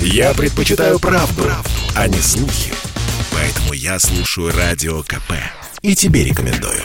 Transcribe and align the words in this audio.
Я 0.00 0.34
предпочитаю 0.34 0.98
правду, 0.98 1.42
правду, 1.42 1.70
а 1.94 2.08
не 2.08 2.18
слухи. 2.18 2.72
Поэтому 3.32 3.72
я 3.72 3.98
слушаю 3.98 4.52
Радио 4.56 5.02
КП. 5.02 5.32
И 5.82 5.94
тебе 5.94 6.24
рекомендую. 6.24 6.82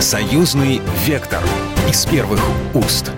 Союзный 0.00 0.80
вектор 1.06 1.42
из 1.88 2.04
первых 2.06 2.40
уст. 2.74 3.12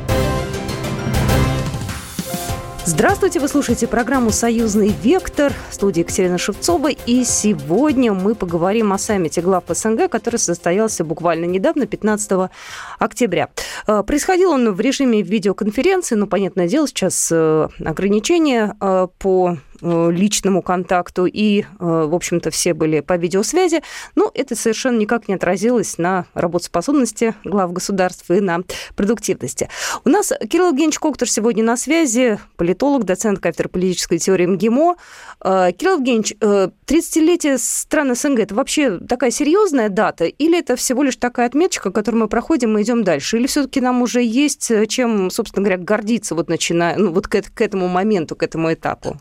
Здравствуйте, 2.84 3.38
вы 3.38 3.46
слушаете 3.46 3.86
программу 3.86 4.32
«Союзный 4.32 4.88
вектор» 4.88 5.52
в 5.70 5.74
студии 5.74 6.00
Екатерина 6.00 6.36
Шевцова. 6.36 6.88
И 6.88 7.22
сегодня 7.22 8.12
мы 8.12 8.34
поговорим 8.34 8.92
о 8.92 8.98
саммите 8.98 9.40
глав 9.40 9.62
СНГ, 9.68 10.10
который 10.10 10.38
состоялся 10.38 11.04
буквально 11.04 11.44
недавно, 11.44 11.86
15 11.86 12.50
октября. 12.98 13.50
Э, 13.86 14.02
происходил 14.02 14.50
он 14.50 14.72
в 14.72 14.80
режиме 14.80 15.22
видеоконференции, 15.22 16.16
но, 16.16 16.26
понятное 16.26 16.66
дело, 16.66 16.88
сейчас 16.88 17.30
э, 17.30 17.68
ограничения 17.84 18.74
э, 18.80 19.06
по 19.16 19.58
личному 19.82 20.62
контакту, 20.62 21.26
и, 21.26 21.62
э, 21.62 21.64
в 21.78 22.14
общем-то, 22.14 22.50
все 22.50 22.74
были 22.74 23.00
по 23.00 23.16
видеосвязи, 23.16 23.82
но 24.14 24.30
это 24.34 24.54
совершенно 24.54 24.98
никак 24.98 25.28
не 25.28 25.34
отразилось 25.34 25.98
на 25.98 26.26
работоспособности 26.34 27.34
глав 27.44 27.72
государства 27.72 28.34
и 28.34 28.40
на 28.40 28.60
продуктивности. 28.96 29.68
У 30.04 30.08
нас 30.08 30.32
Кирилл 30.48 30.68
Евгеньевич 30.68 30.98
Коктор 30.98 31.28
сегодня 31.28 31.64
на 31.64 31.76
связи, 31.76 32.38
политолог, 32.56 33.04
доцент 33.04 33.40
кафедры 33.40 33.68
политической 33.68 34.18
теории 34.18 34.46
МГИМО. 34.46 34.96
Э, 35.44 35.72
Кирилл 35.72 35.98
Евгеньевич, 35.98 36.34
30-летие 36.40 37.58
стран 37.58 38.14
СНГ– 38.14 38.38
это 38.40 38.54
вообще 38.54 38.98
такая 38.98 39.30
серьезная 39.30 39.88
дата, 39.88 40.26
или 40.26 40.58
это 40.58 40.76
всего 40.76 41.02
лишь 41.02 41.16
такая 41.16 41.46
отметочка, 41.46 41.90
которую 41.90 42.22
мы 42.22 42.28
проходим 42.28 42.78
и 42.78 42.82
идем 42.82 43.04
дальше? 43.04 43.38
Или 43.38 43.46
все-таки 43.46 43.80
нам 43.80 44.02
уже 44.02 44.22
есть 44.22 44.70
чем, 44.88 45.30
собственно 45.30 45.64
говоря, 45.64 45.82
гордиться 45.82 46.34
вот 46.34 46.48
начиная, 46.48 46.96
ну, 46.96 47.12
вот 47.12 47.26
к, 47.26 47.42
к 47.42 47.60
этому 47.60 47.88
моменту, 47.88 48.36
к 48.36 48.42
этому 48.42 48.72
этапу? 48.72 49.20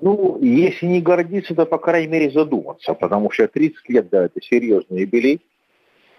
Ну, 0.00 0.38
если 0.40 0.86
не 0.86 1.00
гордиться, 1.00 1.54
то, 1.54 1.66
по 1.66 1.78
крайней 1.78 2.08
мере, 2.08 2.30
задуматься, 2.30 2.94
потому 2.94 3.30
что 3.30 3.48
30 3.48 3.88
лет, 3.88 4.08
да, 4.10 4.26
это 4.26 4.40
серьезный 4.40 5.00
юбилей. 5.00 5.40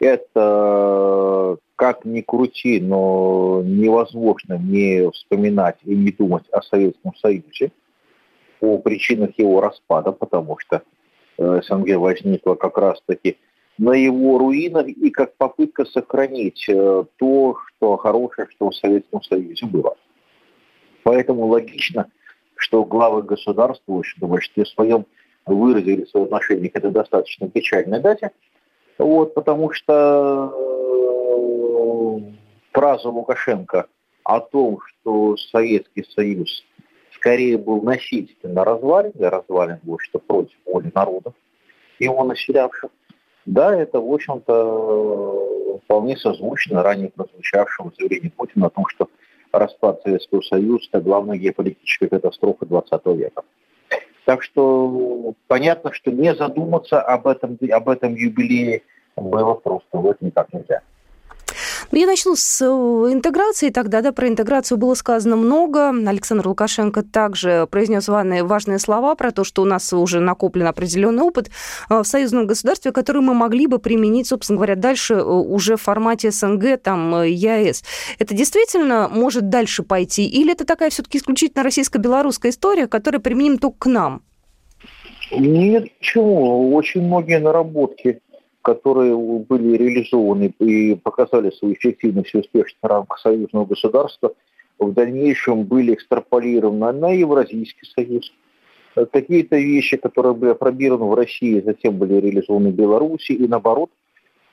Это, 0.01 1.57
как 1.75 2.05
ни 2.05 2.21
крути, 2.21 2.79
но 2.79 3.61
невозможно 3.65 4.57
не 4.57 5.09
вспоминать 5.11 5.77
и 5.83 5.93
не 5.93 6.11
думать 6.11 6.45
о 6.51 6.61
Советском 6.61 7.13
Союзе 7.15 7.71
по 8.59 8.77
причинах 8.77 9.31
его 9.37 9.59
распада, 9.59 10.13
потому 10.13 10.57
что 10.59 10.83
э, 11.37 11.61
СНГ 11.63 11.97
возникла 11.97 12.55
как 12.55 12.77
раз-таки 12.77 13.37
на 13.77 13.93
его 13.93 14.37
руинах 14.37 14.87
и 14.87 15.09
как 15.09 15.35
попытка 15.35 15.83
сохранить 15.85 16.65
э, 16.69 17.03
то, 17.17 17.57
что 17.67 17.97
хорошее, 17.97 18.47
что 18.51 18.69
в 18.69 18.75
Советском 18.75 19.21
Союзе 19.23 19.65
было. 19.65 19.95
Поэтому 21.03 21.47
логично– 21.47 22.09
что 22.59 22.83
главы 22.83 23.23
государств 23.23 23.83
в 23.87 24.03
большинстве 24.19 24.65
своем 24.65 25.05
выразили 25.45 26.05
свое 26.05 26.25
отношение 26.25 26.69
к 26.69 26.75
этой 26.75 26.91
достаточно 26.91 27.49
печальной 27.49 27.99
дате, 27.99 28.31
вот, 28.97 29.33
потому 29.33 29.71
что 29.71 30.53
э, 30.53 32.19
фраза 32.71 33.09
Лукашенко 33.09 33.87
о 34.23 34.39
том, 34.41 34.79
что 34.85 35.37
Советский 35.37 36.05
Союз 36.15 36.63
скорее 37.15 37.57
был 37.57 37.81
носительно 37.81 38.63
развален, 38.63 39.13
развален 39.17 39.79
был 39.83 39.97
что 39.99 40.19
против 40.19 40.57
воли 40.65 40.91
народов, 40.93 41.33
его 41.97 42.23
населявших, 42.23 42.91
да, 43.45 43.75
это, 43.75 43.99
в 43.99 44.13
общем-то, 44.13 45.79
вполне 45.85 46.17
созвучно 46.17 46.83
ранее 46.83 47.09
прозвучавшему 47.09 47.91
заявлению 47.97 48.31
Путина 48.33 48.67
о 48.67 48.69
том, 48.69 48.85
что 48.87 49.09
распад 49.51 50.01
Советского 50.03 50.41
Союза– 50.41 50.85
это 50.91 51.01
главная 51.01 51.37
геополитическая 51.37 52.09
катастрофа 52.09 52.65
20 52.65 53.05
века. 53.17 53.43
Так 54.25 54.43
что 54.43 55.33
понятно, 55.47 55.91
что 55.93 56.11
не 56.11 56.35
задуматься 56.35 57.01
об 57.01 57.27
этом, 57.27 57.57
об 57.71 57.89
этом 57.89 58.15
юбилее 58.15 58.83
было 59.15 59.55
просто 59.55 59.97
вот 59.97 60.21
никак 60.21 60.53
нельзя. 60.53 60.81
Я 61.91 62.05
начну 62.05 62.35
с 62.35 62.61
э, 62.61 62.65
интеграции 63.11 63.69
тогда. 63.69 64.01
Да, 64.01 64.11
про 64.11 64.27
интеграцию 64.27 64.77
было 64.77 64.93
сказано 64.93 65.35
много. 65.35 65.89
Александр 65.89 66.47
Лукашенко 66.47 67.01
также 67.01 67.67
произнес 67.71 68.07
важные, 68.07 68.43
важные 68.43 68.77
слова 68.77 69.15
про 69.15 69.31
то, 69.31 69.43
что 69.43 69.63
у 69.63 69.65
нас 69.65 69.91
уже 69.91 70.19
накоплен 70.19 70.67
определенный 70.67 71.23
опыт 71.23 71.49
э, 71.89 71.99
в 71.99 72.03
союзном 72.03 72.45
государстве, 72.45 72.91
который 72.91 73.23
мы 73.23 73.33
могли 73.33 73.65
бы 73.65 73.79
применить, 73.79 74.27
собственно 74.27 74.57
говоря, 74.57 74.75
дальше 74.75 75.15
э, 75.15 75.23
уже 75.23 75.77
в 75.77 75.81
формате 75.81 76.29
СНГ, 76.29 76.77
там, 76.81 77.23
ЕАЭС. 77.23 77.83
Это 78.19 78.35
действительно 78.35 79.09
может 79.11 79.49
дальше 79.49 79.81
пойти? 79.81 80.27
Или 80.27 80.51
это 80.51 80.65
такая 80.65 80.91
все-таки 80.91 81.17
исключительно 81.17 81.63
российско-белорусская 81.63 82.51
история, 82.51 82.85
которая 82.85 83.19
применима 83.19 83.57
только 83.57 83.79
к 83.79 83.85
нам? 83.87 84.21
Нет, 85.31 85.87
почему? 85.97 86.71
Очень 86.75 87.01
многие 87.01 87.39
наработки 87.39 88.21
которые 88.61 89.15
были 89.15 89.77
реализованы 89.77 90.53
и 90.59 90.95
показали 90.95 91.49
свою 91.51 91.75
эффективность 91.75 92.33
и 92.33 92.39
успешность 92.39 92.77
в 92.81 92.87
рамках 92.87 93.19
союзного 93.19 93.65
государства, 93.65 94.33
в 94.77 94.93
дальнейшем 94.93 95.63
были 95.63 95.93
экстраполированы 95.93 96.91
на 96.91 97.11
Евразийский 97.11 97.85
союз. 97.85 98.31
Какие-то 99.11 99.57
вещи, 99.57 99.97
которые 99.97 100.33
были 100.33 100.51
опробированы 100.51 101.11
в 101.11 101.13
России, 101.13 101.61
затем 101.61 101.97
были 101.97 102.15
реализованы 102.15 102.71
в 102.71 102.75
Беларуси 102.75 103.33
и 103.33 103.47
наоборот. 103.47 103.91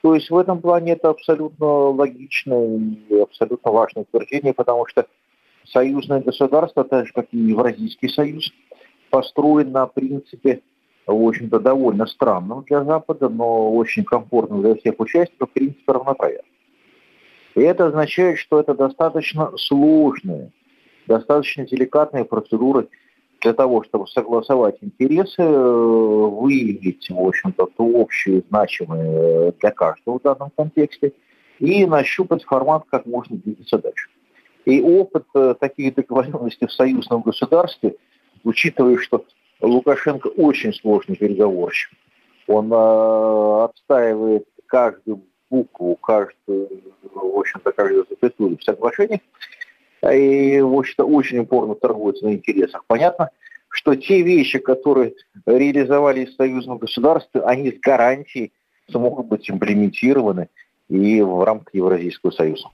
То 0.02 0.14
есть 0.14 0.30
в 0.30 0.36
этом 0.36 0.60
плане 0.60 0.92
это 0.92 1.10
абсолютно 1.10 1.66
логичное 1.66 2.80
и 3.08 3.18
абсолютно 3.18 3.72
важное 3.72 4.04
утверждение, 4.04 4.52
потому 4.52 4.86
что 4.86 5.06
союзное 5.64 6.20
государство, 6.20 6.84
так 6.84 7.06
же 7.06 7.12
как 7.12 7.26
и 7.32 7.38
Евразийский 7.38 8.08
союз, 8.08 8.52
построен 9.10 9.72
на 9.72 9.86
принципе 9.86 10.62
в 11.06 11.28
общем-то, 11.28 11.60
довольно 11.60 12.06
странным 12.06 12.64
для 12.64 12.84
Запада, 12.84 13.28
но 13.28 13.72
очень 13.74 14.04
комфортным 14.04 14.62
для 14.62 14.74
всех 14.74 14.98
участников 14.98 15.50
принципе 15.50 15.92
равноправия. 15.92 16.42
И 17.54 17.60
это 17.60 17.86
означает, 17.86 18.38
что 18.38 18.60
это 18.60 18.74
достаточно 18.74 19.52
сложные, 19.56 20.52
достаточно 21.06 21.64
деликатные 21.64 22.24
процедуры 22.24 22.88
для 23.40 23.52
того, 23.52 23.84
чтобы 23.84 24.06
согласовать 24.08 24.76
интересы, 24.80 25.42
выявить, 25.42 27.08
в 27.08 27.26
общем-то, 27.26 27.66
то 27.76 27.84
общее 27.84 28.42
значимое 28.48 29.52
для 29.52 29.70
каждого 29.70 30.18
в 30.18 30.22
данном 30.22 30.50
контексте 30.56 31.12
и 31.58 31.86
нащупать 31.86 32.44
формат, 32.44 32.84
как 32.90 33.06
можно 33.06 33.36
двигаться 33.36 33.78
дальше. 33.78 34.08
И 34.64 34.82
опыт 34.82 35.24
э, 35.34 35.54
таких 35.60 35.94
договоренностей 35.94 36.66
в 36.66 36.72
союзном 36.72 37.22
государстве, 37.22 37.96
учитывая, 38.42 38.98
что 38.98 39.24
Лукашенко 39.60 40.28
очень 40.28 40.72
сложный 40.74 41.16
переговорщик. 41.16 41.90
Он 42.46 42.72
э, 42.72 43.64
отстаивает 43.64 44.46
каждую 44.66 45.22
букву, 45.50 45.96
каждую, 45.96 46.68
в 47.02 47.38
общем-то, 47.38 47.72
каждую 47.72 48.06
запятую 48.08 48.58
в 48.58 48.62
соглашениях. 48.62 49.20
И, 50.12 50.60
в 50.60 50.74
общем-то, 50.74 51.04
очень 51.04 51.38
упорно 51.38 51.74
торгуется 51.74 52.24
на 52.26 52.34
интересах. 52.34 52.84
Понятно, 52.86 53.30
что 53.68 53.94
те 53.96 54.22
вещи, 54.22 54.58
которые 54.58 55.14
реализовали 55.46 56.26
в 56.26 56.32
союзном 56.32 56.78
государстве, 56.78 57.40
они 57.42 57.72
с 57.72 57.80
гарантией 57.80 58.52
смогут 58.90 59.26
быть 59.26 59.50
имплементированы 59.50 60.48
и 60.88 61.20
в 61.22 61.44
рамках 61.44 61.74
Евразийского 61.74 62.30
союза. 62.30 62.68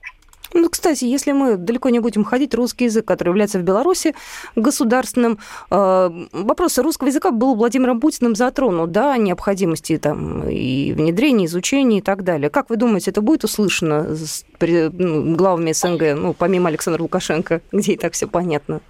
Ну, 0.53 0.69
кстати, 0.69 1.05
если 1.05 1.31
мы 1.31 1.57
далеко 1.57 1.89
не 1.89 1.99
будем 1.99 2.23
ходить, 2.23 2.53
русский 2.53 2.85
язык, 2.85 3.05
который 3.05 3.29
является 3.29 3.59
в 3.59 3.63
Беларуси 3.63 4.15
государственным, 4.55 5.39
э, 5.71 6.09
вопрос 6.31 6.77
русского 6.77 7.07
языка 7.07 7.31
был 7.31 7.55
Владимиром 7.55 7.99
Путиным 7.99 8.35
затронут, 8.35 8.91
да, 8.91 9.17
необходимости 9.17 9.97
там 9.97 10.47
и 10.47 10.93
внедрения, 10.93 11.45
изучения 11.45 11.99
и 11.99 12.01
так 12.01 12.23
далее. 12.23 12.49
Как 12.49 12.69
вы 12.69 12.77
думаете, 12.77 13.11
это 13.11 13.21
будет 13.21 13.43
услышано 13.43 14.15
с 14.15 14.45
ну, 14.59 15.35
главами 15.35 15.71
СНГ, 15.71 16.15
ну, 16.15 16.33
помимо 16.33 16.69
Александра 16.69 17.01
Лукашенко, 17.01 17.61
где 17.71 17.93
и 17.93 17.97
так 17.97 18.13
все 18.13 18.27
понятно? 18.27 18.81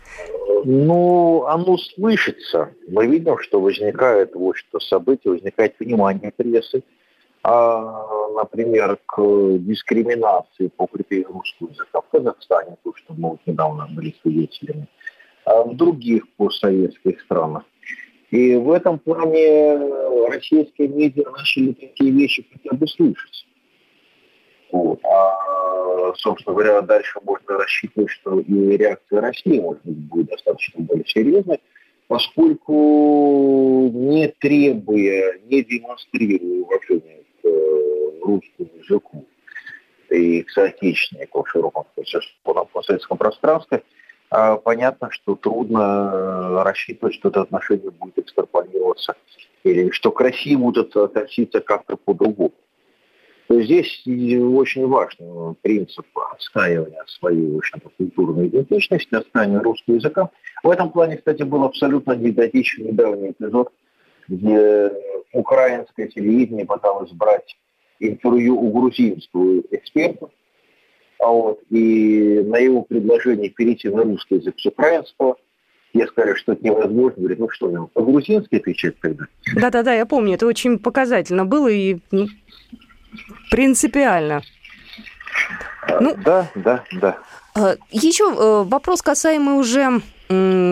Ну, 0.65 1.45
оно 1.45 1.77
слышится. 1.77 2.69
Мы 2.87 3.07
видим, 3.07 3.37
что 3.39 3.59
возникает 3.59 4.35
вот 4.35 4.57
что 4.57 4.79
событие, 4.79 5.33
возникает 5.33 5.75
внимание 5.79 6.31
прессы, 6.35 6.83
например, 7.43 8.97
к 9.05 9.21
дискриминации 9.57 10.67
по 10.67 10.87
критерию 10.87 11.33
русского 11.33 11.69
языка 11.69 12.01
в 12.01 12.09
Казахстане, 12.09 12.77
то, 12.83 12.93
что 12.95 13.13
мы 13.13 13.31
вот 13.31 13.39
недавно 13.45 13.87
были 13.87 14.15
свидетелями, 14.21 14.87
а 15.45 15.63
в 15.63 15.75
других 15.75 16.27
постсоветских 16.37 17.21
странах. 17.21 17.63
И 18.31 18.55
в 18.55 18.71
этом 18.71 18.97
плане 18.97 19.77
российские 20.27 20.87
медиа 20.87 21.29
начали 21.29 21.73
такие 21.73 22.11
вещи 22.11 22.47
хотя 22.51 22.75
бы 22.75 22.87
слышать. 22.87 23.45
Вот. 24.71 24.99
А, 25.05 26.13
собственно 26.15 26.55
говоря, 26.55 26.81
дальше 26.81 27.19
можно 27.23 27.57
рассчитывать, 27.57 28.09
что 28.09 28.39
и 28.39 28.77
реакция 28.77 29.21
России, 29.21 29.59
может 29.59 29.83
быть, 29.83 29.97
будет 29.97 30.27
достаточно 30.27 30.81
более 30.81 31.05
серьезной, 31.05 31.59
поскольку 32.07 33.91
не 33.93 34.29
требуя, 34.39 35.39
не 35.45 35.63
демонстрируя 35.63 36.63
уважение 36.63 37.22
русскому 37.43 38.69
языку 38.81 39.25
и 40.09 40.43
к 40.43 40.49
соотечественнику 40.51 41.43
в 41.43 41.49
широком 41.49 41.85
в 41.95 42.81
советском 42.83 43.17
пространстве, 43.17 43.83
а 44.29 44.57
понятно, 44.57 45.09
что 45.11 45.35
трудно 45.35 46.11
э, 46.11 46.63
рассчитывать, 46.63 47.15
что 47.15 47.29
это 47.29 47.41
отношение 47.41 47.91
будет 47.91 48.17
экстраполироваться 48.17 49.15
или 49.63 49.91
что 49.91 50.11
к 50.11 50.19
России 50.21 50.55
будут 50.55 50.95
относиться 50.95 51.61
как-то 51.61 51.97
по-другому. 51.97 52.53
Здесь 53.49 54.01
очень 54.05 54.87
важный 54.87 55.53
принцип 55.61 56.07
отстаивания 56.31 57.03
своей 57.07 57.51
в 57.51 57.57
общем 57.57 57.81
культурной 57.97 58.47
идентичности, 58.47 59.13
отстаивания 59.13 59.59
русского 59.59 59.95
языка. 59.95 60.29
В 60.63 60.69
этом 60.69 60.89
плане, 60.89 61.17
кстати, 61.17 61.43
был 61.43 61.63
абсолютно 61.63 62.13
недотичен 62.13 62.85
недавний 62.85 63.31
эпизод, 63.31 63.71
где 64.27 64.91
украинское 65.31 66.07
телевидение 66.07 66.65
пыталось 66.65 67.11
брать 67.11 67.57
интервью 67.99 68.59
у 68.59 68.71
грузинского 68.71 69.61
эксперта, 69.71 70.29
а 71.19 71.27
вот, 71.27 71.61
и 71.69 72.43
на 72.45 72.57
его 72.57 72.81
предложение 72.81 73.49
перейти 73.49 73.89
на 73.89 74.03
русский 74.03 74.35
язык 74.35 74.55
с 74.59 74.65
украинского– 74.65 75.37
я 75.93 76.07
сказали, 76.07 76.33
что 76.35 76.53
это 76.53 76.65
невозможно. 76.65 77.17
Говорит, 77.17 77.39
ну 77.39 77.49
что, 77.49 77.69
нам 77.69 77.87
по-грузински 77.87 78.55
отвечать 78.55 78.99
тогда? 78.99 79.25
Да-да-да, 79.55 79.93
я 79.93 80.05
помню, 80.05 80.33
это 80.33 80.47
очень 80.47 80.79
показательно 80.79 81.45
было 81.45 81.67
и 81.67 81.99
ну, 82.11 82.27
принципиально. 83.51 84.41
Ну, 86.01 86.15
да, 86.25 86.49
да, 86.55 86.83
да. 86.93 87.17
А, 87.55 87.75
Еще 87.91 88.23
э, 88.23 88.63
вопрос 88.67 89.03
касаемый 89.03 89.59
уже 89.59 90.01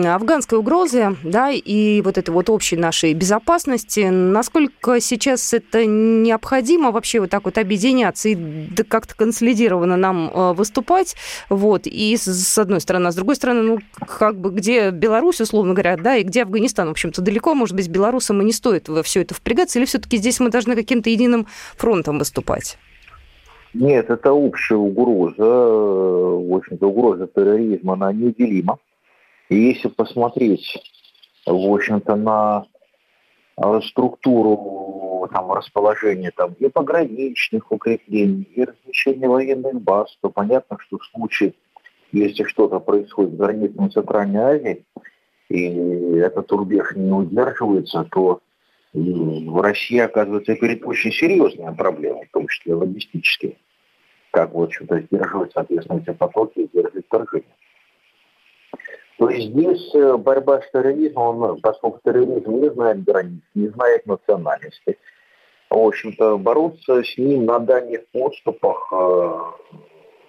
афганской 0.06 0.58
угрозы, 0.58 1.16
да, 1.22 1.50
и 1.50 2.00
вот 2.02 2.18
этой 2.18 2.30
вот 2.30 2.50
общей 2.50 2.76
нашей 2.76 3.14
безопасности, 3.14 4.08
насколько 4.08 5.00
сейчас 5.00 5.52
это 5.52 5.84
необходимо 5.86 6.90
вообще 6.90 7.20
вот 7.20 7.30
так 7.30 7.44
вот 7.44 7.58
объединяться 7.58 8.28
и 8.30 8.84
как-то 8.88 9.14
консолидированно 9.16 9.96
нам 9.96 10.30
э, 10.32 10.52
выступать, 10.52 11.16
вот, 11.48 11.82
и 11.86 12.16
с 12.16 12.58
одной 12.58 12.80
стороны, 12.80 13.08
а 13.08 13.12
с 13.12 13.16
другой 13.16 13.36
стороны, 13.36 13.62
ну, 13.62 13.78
как 14.06 14.38
бы 14.38 14.50
где 14.50 14.90
Беларусь, 14.90 15.40
условно 15.40 15.74
говоря, 15.74 15.96
да, 15.96 16.16
и 16.16 16.22
где 16.22 16.42
Афганистан, 16.42 16.88
в 16.88 16.92
общем-то, 16.92 17.22
далеко, 17.22 17.54
может 17.54 17.76
быть, 17.76 17.86
с 17.86 17.88
белорусом 17.88 18.40
и 18.42 18.44
не 18.44 18.52
стоит 18.52 18.88
во 18.88 19.02
все 19.02 19.22
это 19.22 19.34
впрягаться, 19.34 19.78
или 19.78 19.86
все-таки 19.86 20.16
здесь 20.16 20.40
мы 20.40 20.50
должны 20.50 20.74
каким-то 20.74 21.10
единым 21.10 21.46
фронтом 21.76 22.18
выступать? 22.18 22.78
Нет, 23.74 24.10
это 24.10 24.32
общая 24.32 24.76
угроза, 24.76 25.42
в 25.42 26.54
общем-то, 26.54 26.86
угроза 26.86 27.26
терроризма, 27.26 27.94
она 27.94 28.12
неделима. 28.12 28.78
И 29.52 29.54
если 29.54 29.88
посмотреть, 29.88 30.78
в 31.44 31.74
общем-то, 31.74 32.16
на 32.16 32.64
э, 33.62 33.80
структуру 33.82 35.28
там, 35.30 35.52
расположения 35.52 36.30
там, 36.34 36.54
и 36.58 36.70
пограничных 36.70 37.70
укреплений, 37.70 38.48
и 38.54 38.64
размещения 38.64 39.28
военных 39.28 39.78
баз, 39.82 40.16
то 40.22 40.30
понятно, 40.30 40.78
что 40.80 40.96
в 40.96 41.04
случае, 41.04 41.52
если 42.12 42.44
что-то 42.44 42.80
происходит 42.80 43.32
в 43.32 43.36
границах 43.36 43.92
Центральной 43.92 44.40
Азии, 44.40 44.86
и 45.50 46.16
этот 46.16 46.50
рубеж 46.50 46.92
не 46.96 47.12
удерживается, 47.12 48.08
то 48.10 48.40
в 48.94 49.60
России 49.60 49.98
оказывается 49.98 50.54
перед 50.54 50.82
очень 50.86 51.12
серьезными 51.12 51.76
проблемами, 51.76 52.24
в 52.24 52.32
том 52.32 52.48
числе 52.48 52.72
логистическими, 52.72 53.58
как 54.30 54.54
вот 54.54 54.72
что-то 54.72 54.98
сдерживать, 55.02 55.52
соответственно, 55.52 55.98
эти 55.98 56.16
потоки 56.16 56.60
и 56.60 56.68
сдерживать 56.68 57.04
вторжение. 57.04 57.54
То 59.22 59.30
есть 59.30 59.50
здесь 59.52 59.94
э, 59.94 60.16
борьба 60.16 60.60
с 60.62 60.70
терроризмом, 60.72 61.60
поскольку 61.60 62.00
терроризм 62.04 62.60
не 62.60 62.70
знает 62.70 63.04
границ, 63.04 63.40
не 63.54 63.68
знает 63.68 64.04
национальности, 64.04 64.98
в 65.70 65.78
общем-то, 65.78 66.38
бороться 66.38 67.04
с 67.04 67.16
ним 67.16 67.44
на 67.44 67.60
дальних 67.60 68.08
подступах 68.08 68.92
э, 68.92 69.38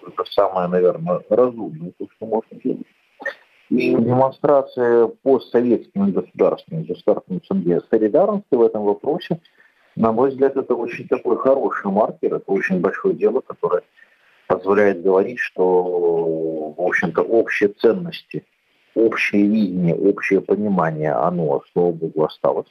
это 0.09 0.23
самое, 0.29 0.67
наверное, 0.67 1.21
разумное, 1.27 1.91
то, 1.97 2.05
что 2.15 2.25
можно 2.27 2.55
делать. 2.63 2.85
И 3.71 3.95
демонстрация 3.95 5.07
постсоветскими 5.23 6.11
государствами, 6.11 6.83
государствами 6.83 7.41
СНГ 7.49 7.89
солидарности 7.89 8.53
в 8.53 8.61
этом 8.61 8.83
вопросе, 8.83 9.39
на 9.95 10.11
мой 10.11 10.29
взгляд, 10.29 10.55
это 10.55 10.75
очень 10.75 11.07
такой 11.07 11.37
хороший 11.37 11.89
маркер, 11.89 12.35
это 12.35 12.51
очень 12.51 12.79
большое 12.79 13.15
дело, 13.15 13.41
которое 13.41 13.81
позволяет 14.45 15.01
говорить, 15.01 15.39
что, 15.39 16.75
в 16.77 16.79
общем-то, 16.81 17.23
общие 17.23 17.69
ценности, 17.69 18.43
общее 18.95 19.43
видение, 19.47 19.95
общее 19.95 20.41
понимание, 20.41 21.13
оно, 21.13 21.61
слава 21.71 21.91
богу, 21.91 22.23
осталось. 22.23 22.67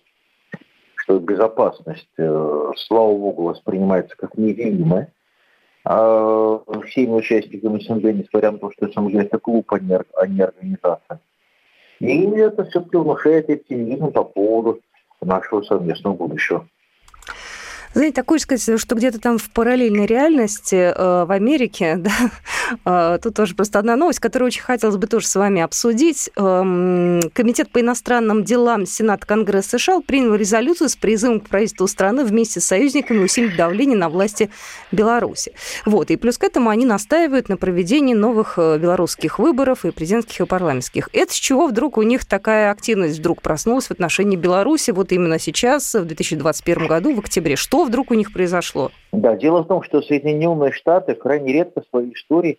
Что 0.96 1.18
безопасность, 1.18 2.08
э, 2.18 2.70
слава 2.76 3.16
богу, 3.16 3.44
воспринимается 3.44 4.16
как 4.16 4.36
неделимая. 4.36 5.12
А 5.84 6.60
всеми 6.86 7.10
участниками 7.10 7.80
СНГ, 7.80 8.04
несмотря 8.14 8.52
на 8.52 8.58
то, 8.58 8.70
что 8.70 8.88
СНГ 8.88 9.14
это 9.16 9.38
клуб, 9.38 9.72
а 9.72 9.78
а 10.16 10.26
не 10.28 10.40
организация. 10.40 11.20
И 11.98 12.26
это 12.30 12.64
все-таки 12.64 12.96
внушает 12.96 13.50
оптимизм 13.50 14.12
по 14.12 14.22
поводу 14.24 14.80
нашего 15.20 15.62
совместного 15.62 16.14
будущего. 16.14 16.68
Знаете, 17.94 18.14
такое 18.14 18.38
сказать, 18.38 18.80
что 18.80 18.94
где-то 18.94 19.20
там 19.20 19.38
в 19.38 19.50
параллельной 19.50 20.06
реальности 20.06 20.76
э, 20.76 21.24
в 21.24 21.30
Америке, 21.30 21.96
да, 22.84 23.14
э, 23.14 23.18
тут 23.22 23.34
тоже 23.34 23.54
просто 23.54 23.78
одна 23.78 23.96
новость, 23.96 24.20
которую 24.20 24.46
очень 24.46 24.62
хотелось 24.62 24.96
бы 24.96 25.06
тоже 25.06 25.26
с 25.26 25.34
вами 25.34 25.60
обсудить. 25.60 26.30
Э, 26.36 27.20
Комитет 27.34 27.70
по 27.70 27.80
иностранным 27.80 28.44
делам 28.44 28.86
Сенат 28.86 29.24
Конгресса 29.24 29.78
США 29.78 30.00
принял 30.00 30.34
резолюцию 30.34 30.88
с 30.88 30.96
призывом 30.96 31.40
к 31.40 31.48
правительству 31.48 31.86
страны 31.86 32.24
вместе 32.24 32.60
с 32.60 32.64
союзниками 32.64 33.18
усилить 33.18 33.56
давление 33.56 33.96
на 33.96 34.08
власти 34.08 34.50
Беларуси. 34.90 35.52
Вот, 35.84 36.10
и 36.10 36.16
плюс 36.16 36.38
к 36.38 36.44
этому 36.44 36.70
они 36.70 36.86
настаивают 36.86 37.48
на 37.48 37.56
проведении 37.56 38.14
новых 38.14 38.54
э, 38.56 38.78
белорусских 38.78 39.38
выборов 39.38 39.84
и 39.84 39.90
президентских, 39.90 40.40
и 40.40 40.46
парламентских. 40.46 41.08
Это 41.12 41.32
с 41.32 41.36
чего 41.36 41.66
вдруг 41.66 41.98
у 41.98 42.02
них 42.02 42.24
такая 42.24 42.70
активность 42.70 43.18
вдруг 43.18 43.42
проснулась 43.42 43.86
в 43.86 43.90
отношении 43.90 44.36
Беларуси 44.36 44.90
вот 44.92 45.12
именно 45.12 45.38
сейчас, 45.38 45.94
в 45.94 46.04
2021 46.04 46.86
году, 46.86 47.14
в 47.14 47.18
октябре? 47.18 47.56
Что 47.56 47.81
вдруг 47.84 48.10
у 48.10 48.14
них 48.14 48.32
произошло? 48.32 48.90
Да, 49.12 49.36
дело 49.36 49.62
в 49.62 49.68
том, 49.68 49.82
что 49.82 50.02
Соединенные 50.02 50.72
Штаты 50.72 51.14
крайне 51.14 51.52
редко 51.52 51.82
в 51.82 51.86
своей 51.86 52.14
истории 52.14 52.58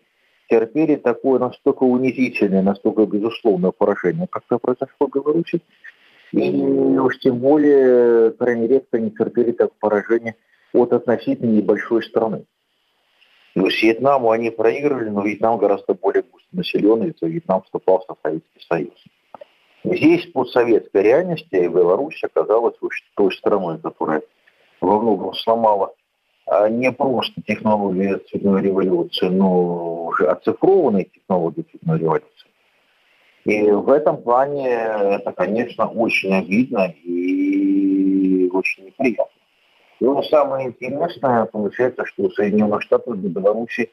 терпели 0.50 0.96
такое 0.96 1.40
настолько 1.40 1.84
унизительное, 1.84 2.62
настолько 2.62 3.06
безусловное 3.06 3.72
поражение, 3.72 4.28
как 4.30 4.44
это 4.48 4.60
произошло 4.60 5.08
в 5.08 5.12
Беларуси. 5.12 5.62
И 6.32 6.52
уж 6.98 7.20
тем 7.20 7.40
более 7.40 8.32
крайне 8.32 8.68
редко 8.68 9.00
не 9.00 9.12
терпели 9.12 9.52
так 9.52 9.72
поражение 9.80 10.36
от 10.74 10.94
относительно 10.94 11.52
небольшой 11.52 12.04
страны. 12.04 12.46
То 13.54 13.66
есть 13.68 13.84
Вьетнаму 13.84 14.32
они 14.32 14.50
проигрывали, 14.50 15.10
но 15.10 15.22
Вьетнам 15.22 15.58
гораздо 15.58 15.94
более 15.94 16.24
густонаселенный, 16.24 17.10
и 17.20 17.26
Вьетнам 17.26 17.62
вступал 17.62 18.00
в 18.00 18.18
Советский 18.24 18.66
Союз. 18.68 19.04
Здесь 19.84 20.26
по 20.28 20.46
советской 20.46 21.04
реальности 21.04 21.68
Беларусь 21.68 22.24
оказалась 22.24 22.76
той 23.16 23.32
страной, 23.34 23.80
которая 23.80 24.24
во 24.84 25.00
многом 25.00 25.34
сломала 25.34 25.94
а 26.46 26.68
не 26.68 26.92
просто 26.92 27.42
технологии 27.42 28.20
цветной 28.30 28.62
революции, 28.62 29.28
но 29.28 30.08
уже 30.08 30.28
оцифрованные 30.28 31.06
технологии 31.06 31.66
цветной 31.72 32.00
революции. 32.00 32.50
И 33.46 33.72
в 33.72 33.90
этом 33.90 34.22
плане 34.22 34.70
это, 34.70 35.32
конечно, 35.32 35.88
очень 35.88 36.34
обидно 36.34 36.94
и 37.04 38.50
очень 38.54 38.86
неприятно. 38.86 39.26
Но 40.02 40.22
самое 40.24 40.68
интересное 40.68 41.46
получается, 41.46 42.06
что 42.06 42.24
у 42.24 42.32
Соединенных 42.32 42.82
Штатов 42.82 43.20
для 43.20 43.30
Беларуси 43.30 43.90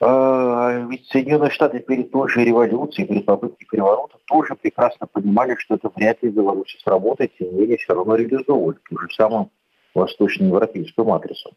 ведь 0.00 1.06
Соединенные 1.08 1.50
Штаты 1.50 1.80
перед 1.80 2.10
той 2.10 2.28
же 2.30 2.42
революцией, 2.42 3.06
перед 3.06 3.26
попыткой 3.26 3.66
переворота 3.70 4.16
тоже 4.26 4.54
прекрасно 4.54 5.06
понимали, 5.06 5.56
что 5.58 5.74
это 5.74 5.90
вряд 5.94 6.22
ли 6.22 6.30
в 6.30 6.34
Беларуси 6.34 6.78
сработает, 6.82 7.36
тем 7.36 7.52
не 7.52 7.60
менее 7.60 7.76
все 7.76 7.92
равно 7.92 8.14
реализовывали 8.14 8.78
ту 8.88 8.98
же 8.98 9.08
самую 9.14 9.50
восточноевропейскую 9.94 11.06
матрицу. 11.06 11.50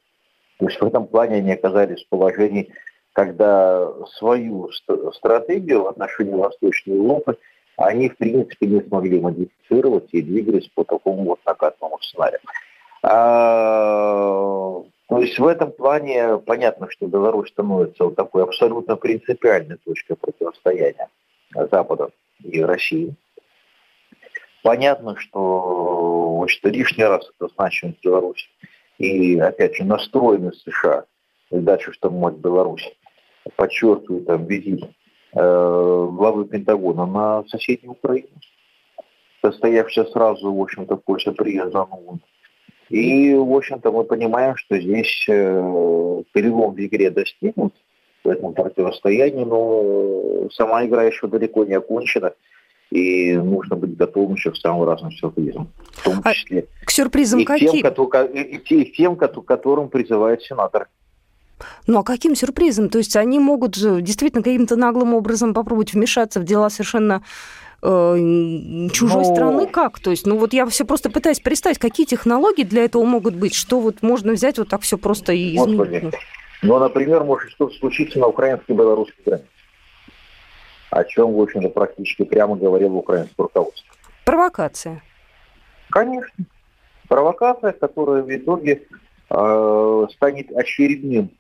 То 0.60 0.66
есть 0.66 0.80
в 0.80 0.86
этом 0.86 1.08
плане 1.08 1.38
они 1.38 1.54
оказались 1.54 2.04
в 2.04 2.10
положении, 2.10 2.74
когда 3.14 3.90
свою 4.18 4.70
стратегию 5.14 5.84
в 5.84 5.88
отношении 5.88 6.34
Восточной 6.34 6.96
Европы 6.96 7.38
они, 7.78 8.10
в 8.10 8.18
принципе, 8.18 8.68
не 8.68 8.82
смогли 8.82 9.20
модифицировать 9.20 10.10
и 10.12 10.22
двигались 10.22 10.70
по 10.76 10.84
такому 10.84 11.24
вот 11.24 11.40
накатному 11.46 11.98
сценарию. 12.02 12.40
А, 13.04 14.84
то 15.16 15.22
есть 15.22 15.40
в 15.40 15.46
этом 15.46 15.72
плане 15.72 16.38
понятно, 16.40 16.90
что 16.90 17.08
Беларусь 17.08 17.50
становится 17.50 18.06
вот 18.06 18.16
такой 18.16 18.44
абсолютно 18.44 18.96
принципиальной 18.96 19.78
точкой 19.78 20.16
противостояния 20.16 21.10
Запада 21.72 22.10
и 22.44 22.62
России. 22.62 23.16
Понятно, 24.64 25.16
что 25.18 26.38
значит, 26.40 26.64
лишний 26.66 27.04
раз 27.04 27.30
это 27.38 27.54
значимость 27.54 28.04
Беларуси. 28.04 28.48
И, 28.98 29.38
опять 29.40 29.76
же, 29.76 29.84
настроенность 29.84 30.62
США 30.62 31.06
дальше 31.52 31.92
штурмовать 31.94 32.36
Беларусь. 32.36 32.90
Подчеркиваю 33.56 34.24
там 34.24 34.46
визит 34.46 34.84
э, 35.36 36.08
главы 36.12 36.46
Пентагона 36.46 37.06
на 37.06 37.44
соседнюю 37.48 37.92
Украину, 37.92 38.40
состоявшийся 39.42 40.10
сразу, 40.12 40.54
в 40.54 40.62
общем-то, 40.62 40.96
после 40.98 41.34
приезда 41.34 41.84
ООН. 41.84 42.22
И, 42.94 43.34
в 43.34 43.52
общем-то, 43.52 43.92
мы 43.92 44.04
понимаем, 44.04 44.56
что 44.56 44.80
здесь 44.80 45.26
э, 45.28 46.24
перелом 46.32 46.76
в 46.76 46.80
игре 46.80 47.10
достигнут, 47.10 47.74
в 48.24 48.30
этом 48.30 48.54
противостоянии, 48.54 49.44
но 49.44 50.48
сама 50.52 50.86
игра 50.86 51.04
еще 51.04 51.26
далеко 51.28 51.66
не 51.66 51.74
окончена 51.74 52.34
и 52.92 53.34
нужно 53.34 53.78
быть 53.78 53.98
готовым 53.98 54.36
еще 54.36 54.52
к 54.52 54.58
самым 54.58 54.88
разным 54.88 55.12
сюрпризам. 55.12 55.70
В 55.90 56.04
том 56.04 56.22
а 56.24 56.34
числе 56.36 56.68
а 56.84 56.86
к 56.86 56.92
сюрпризам 56.92 57.40
и 57.40 57.46
каким? 57.46 57.72
Тем, 57.72 58.26
и, 58.32 58.58
и 58.58 58.94
тем, 58.94 59.16
которым 59.16 59.90
призывает 59.90 60.44
сенатор. 60.44 60.88
Ну 61.88 61.98
а 61.98 62.04
каким 62.04 62.36
сюрпризом? 62.36 62.90
То 62.90 63.00
есть 63.00 63.16
они 63.16 63.40
могут 63.40 63.74
же 63.74 64.04
действительно 64.04 64.44
каким-то 64.44 64.76
наглым 64.76 65.16
образом 65.16 65.56
попробовать 65.56 65.94
вмешаться 65.94 66.40
в 66.40 66.44
дела 66.44 66.70
совершенно 66.70 67.24
э, 67.84 68.90
чужой 68.92 69.24
Но... 69.24 69.34
страны 69.36 69.68
как? 69.68 70.00
То 70.00 70.12
есть, 70.12 70.26
ну 70.26 70.38
вот 70.38 70.54
я 70.54 70.66
все 70.68 70.86
просто 70.86 71.10
пытаюсь 71.10 71.40
представить, 71.40 71.78
какие 71.78 72.06
технологии 72.06 72.64
для 72.64 72.86
этого 72.86 73.04
могут 73.04 73.36
быть, 73.36 73.54
что 73.54 73.80
вот 73.80 74.02
можно 74.02 74.34
взять 74.34 74.58
вот 74.58 74.70
так 74.70 74.82
все 74.82 74.98
просто 74.98 75.34
и 75.34 75.56
изменить. 75.56 75.78
Господи. 75.78 76.12
Ну, 76.62 76.80
например, 76.80 77.24
может 77.24 77.52
что-то 77.52 77.76
случиться 77.76 78.20
на 78.20 78.28
украинско-белорусской 78.28 79.24
границе 79.26 79.48
о 80.94 81.04
чем, 81.04 81.34
в 81.34 81.42
общем-то, 81.42 81.70
практически 81.70 82.24
прямо 82.24 82.56
говорил 82.56 82.96
украинское 82.96 83.44
руководство. 83.44 83.94
Провокация. 84.26 85.02
Конечно. 85.90 86.46
Провокация, 87.08 87.72
которая 87.72 88.24
в 88.24 88.36
итоге 88.36 88.84
э, 89.30 90.08
станет 90.12 90.52
очередным, 90.52 91.32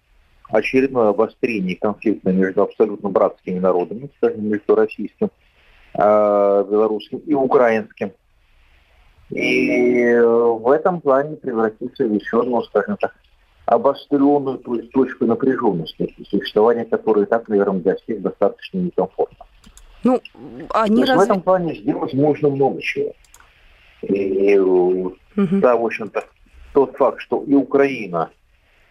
очередное 0.49 1.09
обострение 1.09 1.75
конфликта 1.75 2.31
между 2.31 2.63
абсолютно 2.63 3.09
братскими 3.09 3.59
народами, 3.59 4.09
скажем, 4.17 4.47
между 4.49 4.75
российским, 4.75 5.29
э, 5.93 6.65
белорусским 6.69 7.19
и 7.19 7.33
украинским. 7.33 8.11
И 9.29 10.15
в 10.15 10.69
этом 10.69 11.01
плане 11.01 11.37
превратится 11.37 12.05
в 12.05 12.13
еще 12.13 12.41
одну, 12.41 12.61
скажем 12.63 12.97
так, 12.97 13.13
обостренную 13.65 14.59
то 14.59 14.75
есть, 14.75 14.91
точку 14.91 15.25
напряженности, 15.25 16.13
существование 16.29 16.85
которой 16.85 17.25
так, 17.25 17.47
наверное, 17.47 17.79
для 17.79 17.95
всех 17.95 18.21
достаточно 18.21 18.79
некомфортно. 18.79 19.45
Ну, 20.03 20.21
они 20.71 21.05
раз... 21.05 21.17
В 21.17 21.21
этом 21.21 21.41
плане 21.41 21.75
сделать 21.75 22.13
можно 22.13 22.49
много 22.49 22.81
чего. 22.81 23.13
И, 24.01 24.57
угу. 24.59 25.15
да, 25.35 25.77
в 25.77 25.85
общем-то, 25.85 26.25
тот 26.73 26.97
факт, 26.97 27.21
что 27.21 27.41
и 27.43 27.53
Украина, 27.53 28.29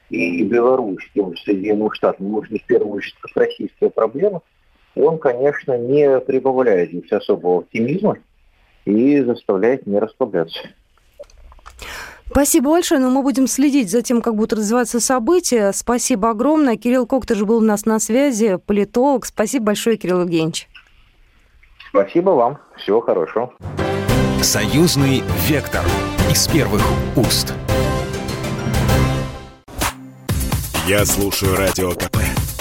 и 0.08 0.42
Беларусь, 0.42 1.08
тем 1.14 1.36
же 1.36 1.42
Соединенных 1.42 1.94
Штатов, 1.94 2.20
нужны 2.20 2.58
в 2.58 2.66
первую 2.66 2.94
очередь 2.94 3.16
российская 3.34 3.90
проблема, 3.90 4.40
он, 4.94 5.18
конечно, 5.18 5.76
не 5.78 6.20
прибавляет 6.20 6.90
здесь 6.90 7.10
особого 7.12 7.60
оптимизма 7.60 8.18
и 8.84 9.20
заставляет 9.22 9.86
не 9.86 9.98
расслабляться. 9.98 10.60
Спасибо 12.30 12.70
большое, 12.70 12.98
но 12.98 13.10
мы 13.10 13.22
будем 13.22 13.46
следить 13.46 13.90
за 13.90 14.00
тем, 14.00 14.22
как 14.22 14.36
будут 14.36 14.54
развиваться 14.54 15.00
события. 15.00 15.70
Спасибо 15.72 16.30
огромное. 16.30 16.76
Кирилл 16.76 17.06
Коктыш 17.06 17.42
был 17.42 17.58
у 17.58 17.60
нас 17.60 17.84
на 17.84 17.98
связи, 17.98 18.56
политолог. 18.56 19.26
Спасибо 19.26 19.66
большое, 19.66 19.98
Кирилл 19.98 20.22
Евгеньевич. 20.22 20.68
Спасибо 21.90 22.30
вам. 22.30 22.58
Всего 22.78 23.02
хорошего. 23.02 23.52
Союзный 24.40 25.22
вектор 25.46 25.82
из 26.30 26.48
первых 26.48 26.82
уст. 27.16 27.52
Я 30.88 31.04
слушаю 31.04 31.54
радио 31.54 31.90
КП, 31.90 32.16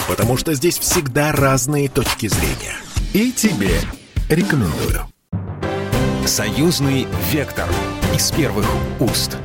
потому 0.07 0.37
что 0.37 0.53
здесь 0.53 0.79
всегда 0.79 1.31
разные 1.31 1.89
точки 1.89 2.27
зрения. 2.27 2.75
И 3.13 3.31
тебе 3.31 3.71
рекомендую. 4.29 5.01
Союзный 6.25 7.07
вектор 7.31 7.67
из 8.13 8.31
первых 8.31 8.65
уст. 8.99 9.37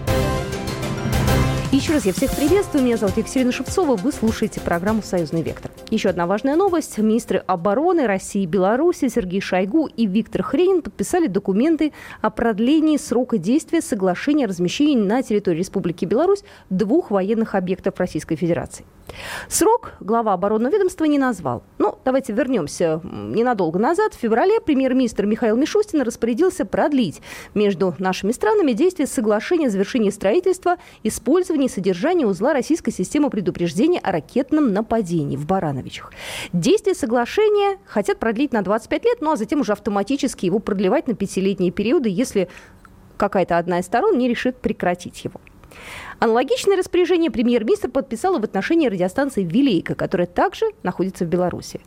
Еще 1.73 1.93
раз 1.93 2.07
я 2.07 2.13
всех 2.13 2.35
приветствую. 2.35 2.85
Меня 2.85 2.97
зовут 2.97 3.17
Екатерина 3.17 3.53
Шевцова. 3.53 3.97
Вы 3.97 4.13
слушаете 4.13 4.61
программу 4.61 5.03
«Союзный 5.03 5.43
вектор». 5.43 5.71
Еще 5.91 6.09
одна 6.09 6.27
важная 6.27 6.57
новость. 6.57 6.97
Министры 6.97 7.43
обороны 7.47 8.07
России 8.07 8.45
и 8.45 8.47
Беларуси 8.47 9.09
Сергей 9.09 9.41
Шойгу 9.41 9.87
и 9.87 10.07
Виктор 10.07 10.43
Хренин 10.43 10.81
подписали 10.81 11.27
документы 11.27 11.93
о 12.23 12.31
продлении 12.31 12.97
срока 12.97 13.37
действия 13.37 13.83
соглашения 13.83 14.47
о 14.47 14.49
размещении 14.49 14.97
на 14.97 15.23
территории 15.23 15.59
Республики 15.59 16.05
Беларусь 16.05 16.45
двух 16.71 17.11
военных 17.11 17.55
объектов 17.55 17.99
Российской 17.99 18.37
Федерации. 18.37 18.87
Срок 19.49 19.93
глава 20.01 20.33
оборонного 20.33 20.73
ведомства 20.73 21.05
не 21.05 21.19
назвал. 21.19 21.63
Ну, 21.79 21.99
давайте 22.05 22.33
вернемся 22.33 23.01
ненадолго 23.05 23.79
назад. 23.79 24.15
В 24.15 24.19
феврале 24.19 24.61
премьер-министр 24.61 25.27
Михаил 25.27 25.57
Мишустин 25.57 26.03
распорядился 26.03 26.65
продлить 26.65 27.23
между 27.55 27.95
нашими 27.99 28.33
странами 28.33 28.73
действие 28.73 29.07
соглашения 29.07 29.69
о 29.69 29.71
завершении 29.71 30.11
строительства, 30.11 30.77
использования 31.03 31.67
и 31.67 31.71
содержания 31.71 32.27
узла 32.27 32.53
российской 32.53 32.91
системы 32.91 33.31
предупреждения 33.31 34.01
о 34.01 34.13
ракетном 34.13 34.73
нападении 34.73 35.37
в 35.37 35.47
Барановичах. 35.47 36.13
Действие 36.53 36.95
соглашения 36.95 37.79
хотят 37.87 38.19
продлить 38.19 38.53
на 38.53 38.63
25 38.63 39.05
лет, 39.05 39.19
ну 39.21 39.33
а 39.33 39.37
затем 39.37 39.61
уже 39.61 39.73
автоматически 39.73 40.47
его 40.47 40.59
продлевать 40.59 41.07
на 41.07 41.15
пятилетние 41.15 41.71
периоды, 41.71 42.09
если 42.09 42.49
какая-то 43.17 43.59
одна 43.59 43.79
из 43.79 43.87
сторон 43.87 44.19
не 44.19 44.29
решит 44.29 44.57
прекратить 44.57 45.25
его. 45.25 45.41
Аналогичное 46.19 46.77
распоряжение 46.77 47.31
премьер-министр 47.31 47.91
подписала 47.91 48.39
в 48.39 48.45
отношении 48.45 48.89
радиостанции 48.89 49.45
«Вилейка», 49.45 49.95
которая 49.95 50.27
также 50.27 50.67
находится 50.83 51.25
в 51.25 51.29
Беларуси. 51.29 51.81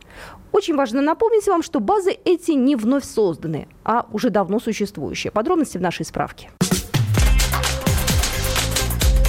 Очень 0.52 0.76
важно 0.76 1.02
напомнить 1.02 1.46
вам, 1.46 1.62
что 1.62 1.80
базы 1.80 2.16
эти 2.24 2.52
не 2.52 2.76
вновь 2.76 3.04
созданы, 3.04 3.68
а 3.84 4.06
уже 4.12 4.30
давно 4.30 4.60
существующие. 4.60 5.30
Подробности 5.30 5.78
в 5.78 5.80
нашей 5.80 6.04
справке. 6.04 6.50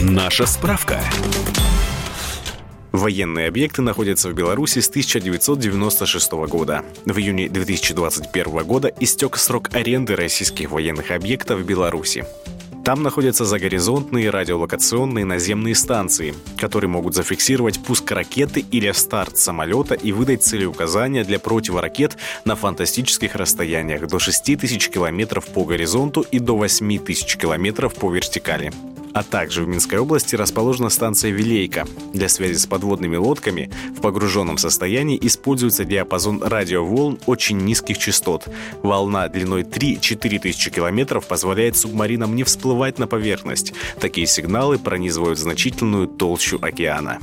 Наша 0.01 0.45
справка. 0.45 0.99
Военные 2.91 3.47
объекты 3.47 3.81
находятся 3.81 4.29
в 4.29 4.33
Беларуси 4.33 4.79
с 4.79 4.89
1996 4.89 6.31
года. 6.49 6.83
В 7.05 7.17
июне 7.17 7.47
2021 7.47 8.63
года 8.65 8.91
истек 8.99 9.37
срок 9.37 9.69
аренды 9.73 10.15
российских 10.15 10.71
военных 10.71 11.11
объектов 11.11 11.61
в 11.61 11.65
Беларуси. 11.65 12.25
Там 12.83 13.03
находятся 13.03 13.45
загоризонтные 13.45 14.31
радиолокационные 14.31 15.23
наземные 15.23 15.75
станции, 15.75 16.33
которые 16.57 16.89
могут 16.89 17.13
зафиксировать 17.13 17.83
пуск 17.83 18.11
ракеты 18.11 18.65
или 18.71 18.91
старт 18.91 19.37
самолета 19.37 19.93
и 19.93 20.11
выдать 20.11 20.41
целеуказания 20.43 21.23
для 21.23 21.37
противоракет 21.37 22.17
на 22.43 22.55
фантастических 22.55 23.35
расстояниях 23.35 24.07
до 24.07 24.17
6000 24.17 24.89
километров 24.89 25.45
по 25.45 25.63
горизонту 25.63 26.21
и 26.21 26.39
до 26.39 26.57
8000 26.57 27.37
километров 27.37 27.93
по 27.93 28.11
вертикали. 28.11 28.71
А 29.13 29.23
также 29.23 29.63
в 29.63 29.67
Минской 29.67 29.99
области 29.99 30.35
расположена 30.35 30.89
станция 30.89 31.31
«Вилейка». 31.31 31.85
Для 32.13 32.29
связи 32.29 32.57
с 32.57 32.65
подводными 32.65 33.17
лодками 33.17 33.71
в 33.95 34.01
погруженном 34.01 34.57
состоянии 34.57 35.19
используется 35.21 35.85
диапазон 35.85 36.41
радиоволн 36.41 37.19
очень 37.25 37.57
низких 37.57 37.97
частот. 37.97 38.47
Волна 38.83 39.27
длиной 39.27 39.63
3-4 39.63 40.39
тысячи 40.39 40.71
километров 40.71 41.27
позволяет 41.27 41.75
субмаринам 41.75 42.35
не 42.35 42.43
всплывать 42.43 42.99
на 42.99 43.07
поверхность. 43.07 43.73
Такие 43.99 44.27
сигналы 44.27 44.79
пронизывают 44.79 45.39
значительную 45.39 46.07
толщу 46.07 46.59
океана. 46.61 47.19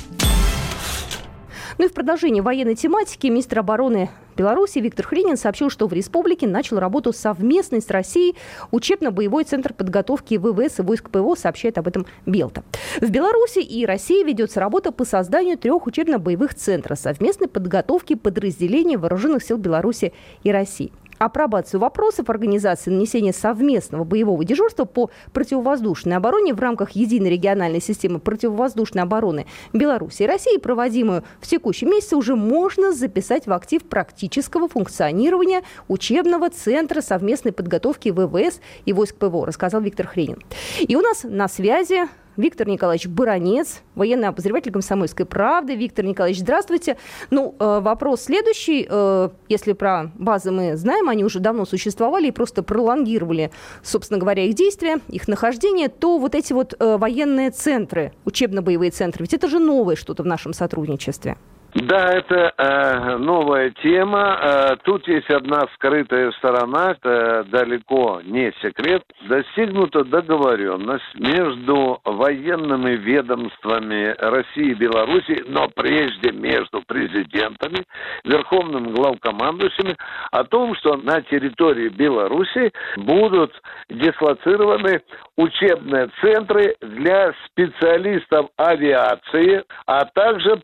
Ну 1.78 1.84
и 1.84 1.88
в 1.88 1.92
продолжении 1.92 2.40
военной 2.40 2.74
тематики 2.74 3.28
министр 3.28 3.60
обороны 3.60 4.10
Беларуси 4.36 4.80
Виктор 4.80 5.06
Хренин 5.06 5.36
сообщил, 5.36 5.70
что 5.70 5.86
в 5.86 5.92
республике 5.92 6.48
начал 6.48 6.80
работу 6.80 7.12
совместный 7.12 7.80
с 7.80 7.88
Россией 7.88 8.34
учебно-боевой 8.72 9.44
центр 9.44 9.72
подготовки 9.72 10.34
ВВС 10.38 10.80
и 10.80 10.82
войск 10.82 11.08
ПВО, 11.08 11.36
сообщает 11.36 11.78
об 11.78 11.86
этом 11.86 12.04
Белта. 12.26 12.64
В 13.00 13.08
Беларуси 13.10 13.60
и 13.60 13.86
России 13.86 14.24
ведется 14.24 14.58
работа 14.58 14.90
по 14.90 15.04
созданию 15.04 15.56
трех 15.56 15.86
учебно-боевых 15.86 16.54
центров 16.54 16.98
совместной 16.98 17.46
подготовки 17.46 18.16
подразделений 18.16 18.96
вооруженных 18.96 19.44
сил 19.44 19.56
Беларуси 19.56 20.12
и 20.42 20.50
России 20.50 20.90
апробацию 21.18 21.80
вопросов 21.80 22.30
организации 22.30 22.90
нанесения 22.90 23.32
совместного 23.32 24.04
боевого 24.04 24.44
дежурства 24.44 24.84
по 24.84 25.10
противовоздушной 25.32 26.16
обороне 26.16 26.54
в 26.54 26.60
рамках 26.60 26.92
единой 26.92 27.30
региональной 27.30 27.80
системы 27.80 28.18
противовоздушной 28.18 29.02
обороны 29.02 29.46
Беларуси 29.72 30.22
и 30.22 30.26
России, 30.26 30.58
проводимую 30.58 31.24
в 31.40 31.46
текущем 31.46 31.90
месяце, 31.90 32.16
уже 32.16 32.36
можно 32.36 32.92
записать 32.92 33.46
в 33.46 33.52
актив 33.52 33.82
практического 33.82 34.68
функционирования 34.68 35.62
учебного 35.88 36.50
центра 36.50 37.00
совместной 37.00 37.52
подготовки 37.52 38.10
ВВС 38.10 38.60
и 38.84 38.92
войск 38.92 39.16
ПВО, 39.16 39.46
рассказал 39.46 39.80
Виктор 39.80 40.06
Хренин. 40.06 40.42
И 40.80 40.96
у 40.96 41.00
нас 41.00 41.24
на 41.24 41.48
связи 41.48 42.08
Виктор 42.38 42.68
Николаевич 42.68 43.08
Баранец, 43.08 43.82
военный 43.96 44.28
обозреватель 44.28 44.70
«Комсомольской 44.70 45.26
правды». 45.26 45.74
Виктор 45.74 46.04
Николаевич, 46.04 46.40
здравствуйте. 46.40 46.96
Ну, 47.30 47.56
э, 47.58 47.80
вопрос 47.80 48.22
следующий. 48.22 48.86
Э, 48.88 49.30
если 49.48 49.72
про 49.72 50.12
базы 50.14 50.52
мы 50.52 50.76
знаем, 50.76 51.08
они 51.08 51.24
уже 51.24 51.40
давно 51.40 51.66
существовали 51.66 52.28
и 52.28 52.30
просто 52.30 52.62
пролонгировали, 52.62 53.50
собственно 53.82 54.20
говоря, 54.20 54.44
их 54.44 54.54
действия, 54.54 55.00
их 55.08 55.26
нахождение, 55.26 55.88
то 55.88 56.18
вот 56.18 56.36
эти 56.36 56.52
вот 56.52 56.74
э, 56.78 56.96
военные 56.96 57.50
центры, 57.50 58.12
учебно-боевые 58.24 58.92
центры, 58.92 59.24
ведь 59.24 59.34
это 59.34 59.48
же 59.48 59.58
новое 59.58 59.96
что-то 59.96 60.22
в 60.22 60.26
нашем 60.26 60.52
сотрудничестве. 60.52 61.36
Да, 61.74 62.12
это 62.14 62.54
э, 62.56 63.16
новая 63.18 63.70
тема. 63.82 64.38
Э, 64.40 64.76
тут 64.84 65.06
есть 65.06 65.28
одна 65.28 65.66
скрытая 65.74 66.32
сторона, 66.32 66.92
это 66.92 67.44
далеко 67.44 68.22
не 68.24 68.52
секрет. 68.62 69.02
Достигнута 69.28 70.02
договоренность 70.04 71.14
между 71.14 72.00
военными 72.04 72.92
ведомствами 72.92 74.14
России 74.18 74.70
и 74.70 74.74
Беларуси, 74.74 75.44
но 75.46 75.68
прежде 75.68 76.32
между 76.32 76.80
президентами, 76.86 77.84
верховным 78.24 78.94
главкомандующими, 78.94 79.94
о 80.32 80.44
том, 80.44 80.74
что 80.76 80.96
на 80.96 81.20
территории 81.20 81.90
Беларуси 81.90 82.72
будут 82.96 83.52
дислоцированы 83.90 85.02
учебные 85.36 86.08
центры 86.22 86.76
для 86.80 87.34
специалистов 87.46 88.48
авиации, 88.56 89.64
а 89.86 90.06
также 90.06 90.56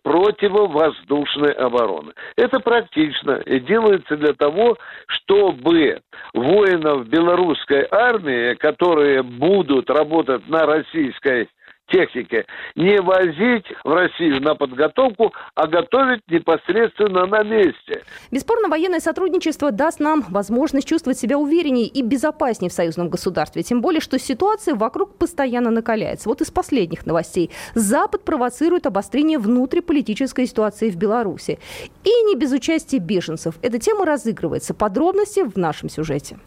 противовоздушной 0.95 1.53
обороны. 1.53 2.13
Это 2.37 2.61
практично 2.61 3.43
и 3.47 3.61
делается 3.61 4.17
для 4.17 4.33
того, 4.35 4.77
чтобы 5.07 6.01
воинов 6.33 7.07
белорусской 7.09 7.87
армии, 7.91 8.55
которые 8.55 9.23
будут 9.23 9.91
работать 9.91 10.47
на 10.49 10.67
российской 10.67 11.49
техники 11.89 12.45
не 12.75 13.01
возить 13.01 13.67
в 13.85 13.93
Россию 13.93 14.43
на 14.43 14.55
подготовку, 14.55 15.33
а 15.55 15.67
готовить 15.67 16.23
непосредственно 16.29 17.27
на 17.27 17.43
месте. 17.43 18.03
Бесспорно, 18.31 18.69
военное 18.69 19.01
сотрудничество 19.01 19.71
даст 19.71 20.01
нам 20.01 20.25
возможность 20.29 20.89
чувствовать 20.89 21.19
себя 21.19 21.39
увереннее 21.39 21.87
и 21.87 22.03
безопаснее 22.03 22.71
в 22.71 22.73
союзном 22.73 23.09
государстве. 23.09 23.63
Тем 23.63 23.81
более, 23.81 24.01
что 24.01 24.19
ситуация 24.19 24.75
вокруг 24.75 25.19
постоянно 25.19 25.71
накаляется. 25.71 26.29
Вот 26.29 26.41
из 26.41 26.51
последних 26.51 27.07
новостей. 27.07 27.51
Запад 27.75 28.25
провоцирует 28.25 28.87
обострение 28.87 29.39
внутриполитической 29.39 30.47
ситуации 30.47 30.91
в 30.91 30.97
Беларуси. 30.97 31.59
И 32.05 32.11
не 32.25 32.37
без 32.37 32.53
участия 32.53 32.99
беженцев. 32.99 33.57
Эта 33.63 33.79
тема 33.79 34.05
разыгрывается. 34.05 34.75
Подробности 34.75 35.41
в 35.41 35.57
нашем 35.57 35.89
сюжете. 35.89 36.39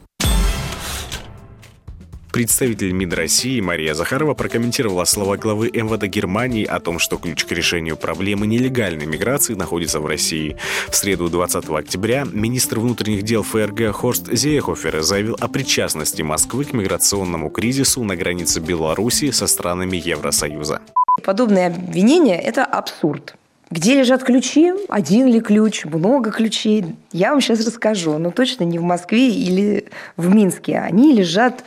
Представитель 2.32 2.92
МИД 2.92 3.14
России 3.14 3.62
Мария 3.62 3.94
Захарова 3.94 4.34
прокомментировала 4.34 5.06
слова 5.06 5.38
главы 5.38 5.68
МВД 5.74 6.08
Германии 6.08 6.66
о 6.66 6.80
том, 6.80 7.00
что 7.00 7.18
ключ 7.18 7.46
к 7.46 7.52
решению 7.52 7.96
проблемы 7.96 8.48
нелегальной 8.48 9.06
миграции 9.06 9.54
находится 9.54 10.00
в 10.02 10.06
России. 10.06 10.58
В 10.90 10.96
среду 10.96 11.30
20 11.30 11.70
октября 11.70 12.26
министр 12.30 12.80
внутренних 12.80 13.24
дел 13.24 13.44
ФРГ 13.44 13.94
Хорст 13.94 14.32
Зейхофер 14.32 15.02
заявил 15.02 15.38
о 15.40 15.48
причастности 15.48 16.22
Москвы 16.22 16.66
к 16.66 16.74
миграционному 16.74 17.50
кризису 17.50 18.04
на 18.04 18.16
границе 18.16 18.60
Беларуси 18.60 19.32
со 19.32 19.48
странами 19.48 19.98
Евросоюза. 19.98 20.82
Подобные 21.24 21.68
обвинения– 21.68 22.40
это 22.42 22.66
абсурд. 22.66 23.36
Где 23.70 23.96
лежат 23.96 24.24
ключи? 24.24 24.72
Один 24.88 25.28
ли 25.28 25.42
ключ? 25.42 25.84
Много 25.86 26.32
ключей? 26.32 26.86
Я 27.12 27.32
вам 27.32 27.42
сейчас 27.42 27.66
расскажу. 27.66 28.18
Но 28.18 28.32
точно 28.32 28.64
не 28.64 28.80
в 28.80 28.84
Москве 28.84 29.30
или 29.30 29.86
в 30.16 30.34
Минске. 30.34 30.80
Они 30.80 31.14
лежат 31.14 31.66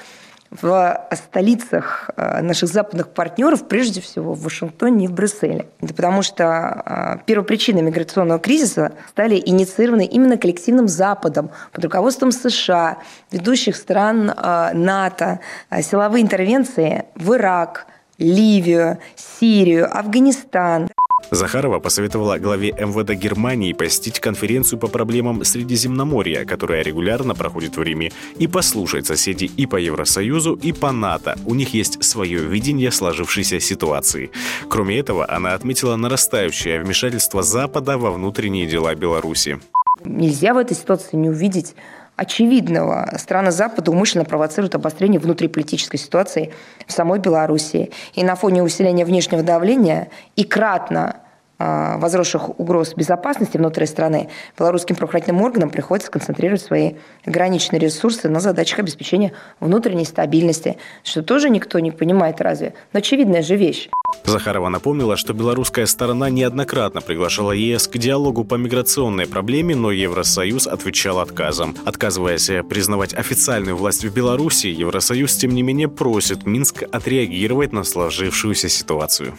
в 0.50 1.06
столицах 1.12 2.10
э, 2.16 2.42
наших 2.42 2.68
западных 2.68 3.10
партнеров, 3.10 3.68
прежде 3.68 4.00
всего 4.00 4.34
в 4.34 4.42
Вашингтоне 4.42 5.04
и 5.04 5.08
в 5.08 5.12
Брюсселе. 5.12 5.66
Это 5.80 5.94
потому 5.94 6.22
что 6.22 6.82
э, 6.84 7.24
первопричиной 7.24 7.82
миграционного 7.82 8.40
кризиса 8.40 8.92
стали 9.10 9.40
инициированы 9.44 10.06
именно 10.06 10.36
коллективным 10.36 10.88
Западом 10.88 11.50
под 11.72 11.84
руководством 11.84 12.32
США, 12.32 12.98
ведущих 13.30 13.76
стран 13.76 14.30
э, 14.30 14.70
НАТО, 14.74 15.40
силовые 15.82 16.22
интервенции 16.22 17.04
в 17.14 17.34
Ирак, 17.34 17.86
Ливию, 18.18 18.98
Сирию, 19.16 19.88
Афганистан. 19.96 20.88
Захарова 21.30 21.78
посоветовала 21.78 22.38
главе 22.38 22.70
МВД 22.72 23.12
Германии 23.14 23.72
посетить 23.72 24.20
конференцию 24.20 24.78
по 24.78 24.88
проблемам 24.88 25.44
Средиземноморья, 25.44 26.44
которая 26.44 26.82
регулярно 26.82 27.34
проходит 27.34 27.76
в 27.76 27.82
Риме, 27.82 28.10
и 28.36 28.46
послушать 28.46 29.06
соседей 29.06 29.50
и 29.56 29.66
по 29.66 29.76
Евросоюзу, 29.76 30.54
и 30.54 30.72
по 30.72 30.92
НАТО. 30.92 31.38
У 31.46 31.54
них 31.54 31.74
есть 31.74 32.02
свое 32.02 32.40
видение 32.40 32.90
сложившейся 32.90 33.60
ситуации. 33.60 34.30
Кроме 34.68 34.98
этого, 34.98 35.30
она 35.30 35.54
отметила 35.54 35.96
нарастающее 35.96 36.80
вмешательство 36.80 37.42
Запада 37.42 37.98
во 37.98 38.10
внутренние 38.10 38.66
дела 38.66 38.94
Беларуси. 38.94 39.60
Нельзя 40.04 40.54
в 40.54 40.58
этой 40.58 40.76
ситуации 40.76 41.16
не 41.16 41.28
увидеть 41.28 41.74
очевидного. 42.20 43.14
Страны 43.16 43.50
Запада 43.50 43.90
умышленно 43.90 44.26
провоцируют 44.26 44.74
обострение 44.74 45.18
внутриполитической 45.18 45.96
ситуации 45.96 46.52
в 46.86 46.92
самой 46.92 47.18
Белоруссии. 47.18 47.92
И 48.12 48.22
на 48.22 48.34
фоне 48.34 48.62
усиления 48.62 49.06
внешнего 49.06 49.42
давления 49.42 50.08
и 50.36 50.44
кратно 50.44 51.16
возросших 51.60 52.58
угроз 52.58 52.94
безопасности 52.94 53.58
внутри 53.58 53.86
страны, 53.86 54.28
белорусским 54.58 54.96
правоохранительным 54.96 55.42
органам 55.42 55.70
приходится 55.70 56.10
концентрировать 56.10 56.62
свои 56.62 56.94
ограниченные 57.26 57.80
ресурсы 57.80 58.28
на 58.28 58.40
задачах 58.40 58.78
обеспечения 58.78 59.32
внутренней 59.60 60.06
стабильности, 60.06 60.78
что 61.04 61.22
тоже 61.22 61.50
никто 61.50 61.78
не 61.78 61.90
понимает 61.90 62.40
разве? 62.40 62.74
Но 62.92 62.98
очевидная 62.98 63.42
же 63.42 63.56
вещь. 63.56 63.88
Захарова 64.24 64.68
напомнила, 64.68 65.16
что 65.16 65.32
белорусская 65.32 65.86
сторона 65.86 66.30
неоднократно 66.30 67.00
приглашала 67.00 67.52
ЕС 67.52 67.88
к 67.88 67.98
диалогу 67.98 68.44
по 68.44 68.54
миграционной 68.54 69.26
проблеме, 69.26 69.74
но 69.74 69.90
Евросоюз 69.90 70.66
отвечал 70.66 71.18
отказом. 71.18 71.76
Отказываясь 71.84 72.50
признавать 72.68 73.14
официальную 73.14 73.76
власть 73.76 74.04
в 74.04 74.12
Беларуси, 74.12 74.68
Евросоюз, 74.68 75.36
тем 75.36 75.52
не 75.52 75.62
менее, 75.62 75.88
просит 75.88 76.46
Минск 76.46 76.82
отреагировать 76.90 77.72
на 77.72 77.84
сложившуюся 77.84 78.68
ситуацию. 78.68 79.34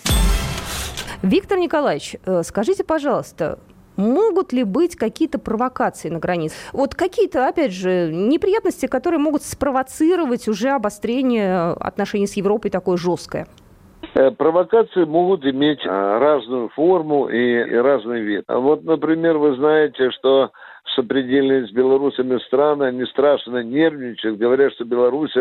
Виктор 1.23 1.59
Николаевич, 1.59 2.15
э, 2.25 2.41
скажите, 2.43 2.83
пожалуйста, 2.83 3.59
Могут 3.97 4.53
ли 4.53 4.63
быть 4.63 4.95
какие-то 4.95 5.37
провокации 5.37 6.09
на 6.09 6.17
границе? 6.17 6.55
Вот 6.71 6.95
какие-то, 6.95 7.47
опять 7.47 7.73
же, 7.73 8.09
неприятности, 8.11 8.87
которые 8.87 9.19
могут 9.19 9.43
спровоцировать 9.43 10.47
уже 10.47 10.69
обострение 10.69 11.73
отношений 11.73 12.25
с 12.25 12.35
Европой 12.35 12.71
такое 12.71 12.97
жесткое? 12.97 13.47
Э, 14.15 14.31
провокации 14.31 15.03
могут 15.03 15.45
иметь 15.45 15.85
э, 15.85 15.89
разную 15.89 16.69
форму 16.69 17.27
и 17.27 17.63
разный 17.75 18.21
вид. 18.21 18.45
Вот, 18.47 18.83
например, 18.83 19.37
вы 19.37 19.55
знаете, 19.55 20.09
что 20.11 20.51
сопредельные 20.95 21.67
с 21.67 21.71
белорусами 21.71 22.37
страны, 22.39 22.83
они 22.85 23.05
страшно 23.05 23.63
нервничают, 23.63 24.37
говорят, 24.37 24.73
что 24.73 24.85
Беларусь 24.85 25.35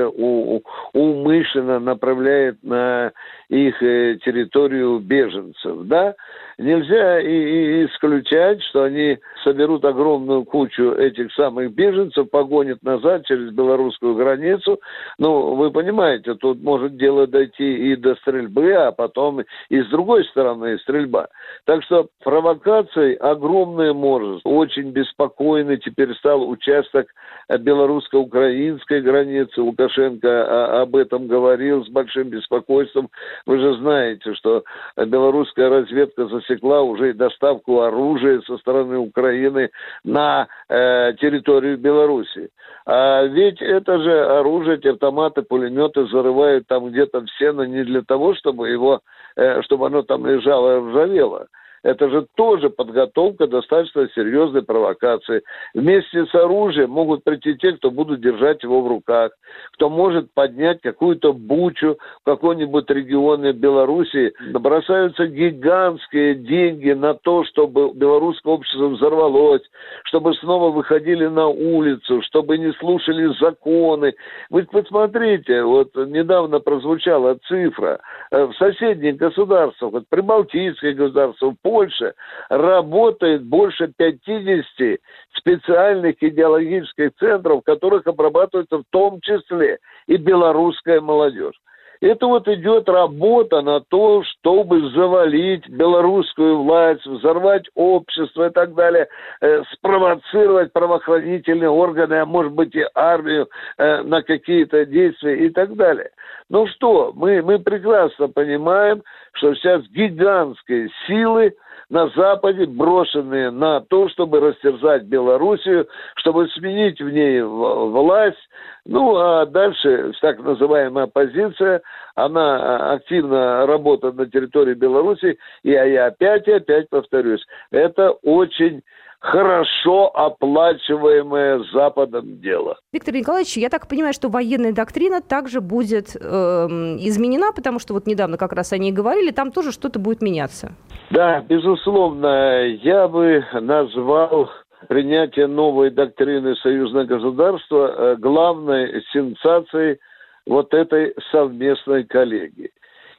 умышленно 0.93 1.79
направляет 1.81 2.63
на 2.63 3.13
их 3.49 3.83
э, 3.83 4.19
территорию 4.25 4.99
беженцев, 5.01 5.83
да, 5.85 6.15
нельзя 6.59 7.21
и, 7.21 7.27
и 7.29 7.87
исключать, 7.87 8.63
что 8.65 8.85
они 8.85 9.19
соберут 9.45 9.85
огромную 9.85 10.45
кучу 10.45 10.93
этих 10.93 11.33
самых 11.33 11.73
беженцев, 11.73 12.31
погонят 12.31 12.83
назад 12.83 13.25
через 13.27 13.53
белорусскую 13.53 14.15
границу. 14.15 14.81
Ну, 15.19 15.55
вы 15.55 15.71
понимаете, 15.71 16.35
тут 16.35 16.63
может 16.63 16.97
дело 16.97 17.27
дойти 17.27 17.93
и 17.93 17.97
до 17.97 18.15
стрельбы, 18.17 18.73
а 18.73 18.93
потом 18.93 19.41
и 19.69 19.83
с 19.83 19.89
другой 19.89 20.25
стороны 20.27 20.79
стрельба. 20.79 21.29
Так 21.65 21.83
что 21.85 22.09
провокаций 22.23 23.15
огромное 23.15 23.93
может. 23.93 24.41
Очень 24.45 24.91
беспокойный 24.91 25.79
теперь 25.79 26.15
стал 26.15 26.49
участок 26.49 27.07
белорусско-украинской 27.49 29.01
границы. 29.01 29.63
Лукашенко 29.63 30.83
об 30.83 30.97
этом 30.97 31.27
говорил 31.27 31.85
с 31.85 31.89
большим 31.89 32.29
беспокойством. 32.29 33.09
Вы 33.47 33.59
же 33.59 33.77
знаете, 33.79 34.35
что 34.35 34.65
белорусская 34.97 35.69
разведка 35.69 36.27
засекла 36.31 36.83
уже 36.83 37.11
и 37.11 37.15
доставку 37.15 37.81
оружия 37.81 38.41
со 38.47 38.57
стороны 38.59 38.99
Украины 38.99 39.71
на 40.05 40.49
э, 40.69 41.13
территорию 41.21 41.79
Беларуси. 41.79 42.51
А 42.87 43.25
ведь 43.25 43.61
это 43.61 43.99
же 43.99 44.25
оружие, 44.39 44.77
эти 44.77 44.89
автоматы, 44.89 45.43
пулеметы 45.43 46.07
зарывают 46.07 46.67
там 46.67 46.91
где-то 46.91 47.21
в 47.21 47.31
сено 47.39 47.63
не 47.63 47.85
для 47.85 48.03
того, 48.03 48.35
чтобы 48.35 48.71
его, 48.71 49.01
э, 49.37 49.63
чтобы 49.63 49.87
оно 49.87 50.03
там 50.03 50.27
лежало 50.27 50.79
и 50.79 50.91
ржавело. 50.91 51.47
Это 51.83 52.11
же 52.11 52.27
тоже 52.37 52.69
подготовка 52.69 53.47
достаточно 53.47 54.09
серьезной 54.15 54.63
провокации. 54.63 55.43
Вместе 55.75 56.27
с 56.27 56.35
оружием 56.35 56.91
могут 56.91 57.25
прийти 57.25 57.57
те, 57.57 57.73
кто 57.73 57.91
будут 57.91 58.21
держать 58.21 58.63
его 58.63 58.83
в 58.83 58.89
руках, 58.89 59.33
кто 59.73 59.89
может 59.89 60.33
поднять 60.35 60.81
какую-то 60.83 61.33
бучу 61.33 61.97
в 62.21 62.25
каком-нибудь 62.25 62.91
регионе 62.91 63.53
Беларуси. 63.53 64.33
Бросаются 64.53 65.27
гигантские 65.27 66.35
деньги 66.35 66.91
на 66.93 67.15
то, 67.15 67.45
чтобы 67.45 67.93
белорусское 67.95 68.53
общество 68.53 68.89
взорвалось, 68.89 69.63
чтобы 70.05 70.35
снова 70.35 70.71
выходили 70.71 71.27
на 71.27 71.47
улицу, 71.49 72.21
чтобы 72.23 72.59
не 72.59 72.73
слушали 72.75 73.33
законы. 73.41 74.15
Вы 74.51 74.65
посмотрите, 74.65 75.63
вот 75.63 75.95
недавно 75.95 76.61
прозвучала 76.61 77.39
цифра. 77.49 78.01
Э, 78.31 78.45
в 78.45 78.55
соседних 78.55 79.17
государствах, 79.17 79.93
вот 79.93 80.05
прибалтийских 80.09 80.97
государствах, 80.97 81.55
Польше 81.71 82.15
работает 82.49 83.45
больше 83.45 83.93
50 83.97 84.99
специальных 85.37 86.17
идеологических 86.21 87.13
центров, 87.21 87.61
в 87.61 87.65
которых 87.65 88.09
обрабатывается 88.09 88.79
в 88.79 88.85
том 88.91 89.21
числе 89.21 89.79
и 90.09 90.17
белорусская 90.17 91.01
молодежь. 91.01 91.55
Это 92.01 92.27
вот 92.27 92.49
идет 92.49 92.89
работа 92.89 93.61
на 93.61 93.81
то, 93.81 94.25
чтобы 94.25 94.91
завалить 94.91 95.69
белорусскую 95.69 96.63
власть, 96.63 97.07
взорвать 97.07 97.67
общество 97.75 98.49
и 98.49 98.51
так 98.51 98.75
далее, 98.75 99.07
э, 99.43 99.63
спровоцировать 99.75 100.73
правоохранительные 100.73 101.69
органы, 101.69 102.15
а 102.15 102.27
может 102.27 102.53
быть 102.53 102.75
и 102.75 102.85
армию 102.95 103.49
э, 103.77 104.03
на 104.03 104.23
какие-то 104.23 104.87
действия 104.87 105.47
и 105.47 105.51
так 105.51 105.77
далее. 105.77 106.11
Ну 106.51 106.67
что, 106.67 107.13
мы, 107.15 107.43
мы 107.43 107.59
прекрасно 107.61 108.29
понимаем, 108.29 109.03
что 109.33 109.55
сейчас 109.55 109.83
гигантские 109.89 110.91
силы– 111.07 111.55
на 111.91 112.09
Западе, 112.11 112.67
брошенные 112.67 113.51
на 113.51 113.81
то, 113.81 114.09
чтобы 114.11 114.41
растерзать 114.41 115.03
Белоруссию, 115.03 115.89
чтобы 116.17 116.49
сменить 116.51 117.01
в 117.01 117.11
ней 117.11 117.43
власть. 117.43 118.39
Ну, 118.87 119.17
а 119.17 119.45
дальше 119.45 120.13
так 120.21 120.39
называемая 120.39 121.05
оппозиция, 121.05 121.83
она 122.15 122.93
а, 122.93 122.93
активно 122.95 123.67
работает 123.67 124.15
на 124.15 124.27
территории 124.27 124.75
Беларуси, 124.75 125.37
и 125.65 125.71
я 125.71 126.07
опять 126.07 126.47
и 126.49 126.53
опять 126.53 126.89
повторюсь, 126.89 127.45
это 127.73 128.13
очень 128.23 128.83
хорошо 129.21 130.11
оплачиваемое 130.15 131.63
Западом 131.73 132.41
дело. 132.41 132.79
Виктор 132.93 133.15
Николаевич, 133.15 133.57
я 133.57 133.69
так 133.69 133.87
понимаю, 133.87 134.15
что 134.15 134.29
военная 134.29 134.73
доктрина 134.73 135.21
также 135.21 135.61
будет 135.61 136.17
э, 136.17 136.21
изменена, 136.21 137.53
потому 137.53 137.79
что 137.79 137.95
вот 137.95 138.07
недавно 138.07 138.39
как 138.39 138.53
раз 138.53 138.73
они 138.73 138.89
и 138.89 138.93
говорили, 138.93 139.31
там 139.31 139.53
тоже 139.53 139.73
что-то 139.73 139.99
будет 139.99 140.23
меняться. 140.23 140.73
Да, 141.11 141.41
безусловно, 141.41 142.67
я 142.83 143.07
бы 143.09 143.45
назвал 143.53 144.51
принятие 144.89 145.47
новой 145.47 145.91
доктрины 145.91 146.57
союзного 146.57 147.05
государства 147.05 147.95
э, 147.95 148.17
главной 148.17 149.03
сенсацией 149.13 149.99
вот 150.47 150.73
этой 150.73 151.15
совместной 151.31 152.05
коллегии. 152.05 152.71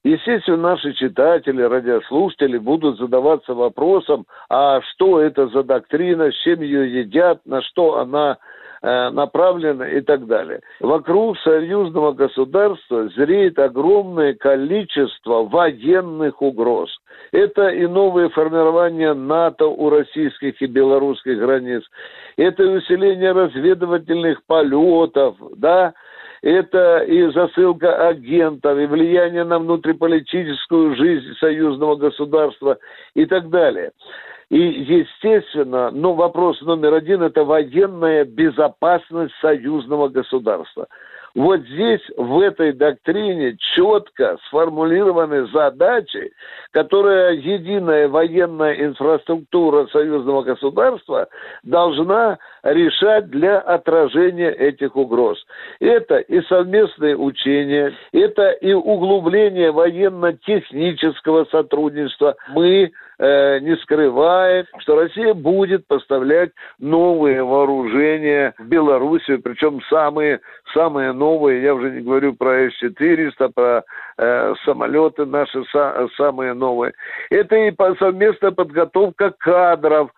Естественно, 0.04 0.58
наши 0.58 0.94
читатели, 0.94 1.62
радиослушатели 1.62 2.58
будут 2.58 2.98
задаваться 2.98 3.54
вопросом, 3.54 4.26
а 4.50 4.82
что 4.82 5.22
это 5.22 5.48
за 5.48 5.62
доктрина, 5.62 6.32
с 6.32 6.36
чем 6.44 6.62
ее 6.62 7.02
едят, 7.02 7.42
на 7.46 7.62
что 7.62 8.00
она 8.00 8.38
э, 8.82 9.10
направлена 9.12 9.88
и 9.88 10.02
так 10.02 10.26
далее. 10.26 10.62
Вокруг 10.80 11.38
союзного 11.40 12.14
государства 12.14 13.10
зреет 13.10 13.60
огромное 13.60 14.34
количество 14.34 15.44
военных 15.44 16.42
угроз. 16.42 16.90
Это 17.32 17.68
и 17.68 17.86
новые 17.86 18.30
формирования 18.30 19.14
НАТО 19.14 19.68
у 19.68 19.92
российских 19.92 20.60
и 20.64 20.66
белорусских 20.66 21.38
границ, 21.38 21.84
это 22.38 22.64
и 22.64 22.78
усиление 22.78 23.34
разведывательных 23.34 24.44
полетов, 24.48 25.36
да, 25.58 25.94
это 26.42 27.00
и 27.00 27.32
засылка 27.32 28.08
агентов, 28.08 28.78
и 28.78 28.86
влияние 28.86 29.44
на 29.44 29.60
внутриполитическую 29.60 30.96
жизнь 30.96 31.34
союзного 31.40 31.96
государства 31.96 32.78
и 33.14 33.26
так 33.26 33.50
далее. 33.50 33.92
И, 34.50 34.58
естественно, 34.58 35.92
ну, 35.92 36.14
вопрос 36.14 36.62
номер 36.62 36.96
один– 36.96 37.22
это 37.24 37.46
военная 37.46 38.26
безопасность 38.26 39.34
союзного 39.40 40.10
государства. 40.10 40.88
Вот 41.36 41.62
здесь, 41.62 42.02
в 42.18 42.40
этой 42.42 42.74
доктрине, 42.74 43.56
четко 43.76 44.38
сформулированы 44.48 45.48
задачи, 45.48 46.32
которые 46.72 47.38
единая 47.40 48.10
военная 48.10 48.74
инфраструктура 48.74 49.88
союзного 49.88 50.44
государства 50.44 51.28
должна 51.64 52.38
решать 52.64 53.30
для 53.30 53.60
отражения 53.60 54.52
этих 54.52 54.96
угроз. 54.96 55.38
Это 55.80 56.18
и 56.18 56.42
совместные 56.48 57.16
учения, 57.16 57.94
это 58.12 58.52
и 58.52 58.74
углубление 58.74 59.72
военно-технического 59.72 61.46
сотрудничества. 61.46 62.36
Мы 62.50 62.92
э, 63.22 63.60
не 63.60 63.76
скрывает, 63.78 64.68
что 64.80 64.96
Россия 64.96 65.34
будет 65.34 65.88
поставлять 65.88 66.52
новые 66.80 67.44
вооружения 67.44 68.54
в 68.58 68.66
Белоруссию, 68.66 69.42
причем 69.42 69.80
самые, 69.90 70.42
самые 70.74 71.14
новые, 71.14 71.62
я 71.62 71.76
уже 71.76 71.92
не 71.92 72.02
говорю 72.02 72.34
про 72.34 72.70
С-400, 72.70 73.52
про 73.54 73.84
э, 74.18 74.54
самолеты 74.66 75.26
наши 75.26 75.60
са- 75.74 76.10
самые 76.18 76.54
новые. 76.54 76.94
Это 77.30 77.56
и 77.56 77.74
совместная 78.00 78.52
подготовка 78.52 79.32
кадров, 79.38 80.10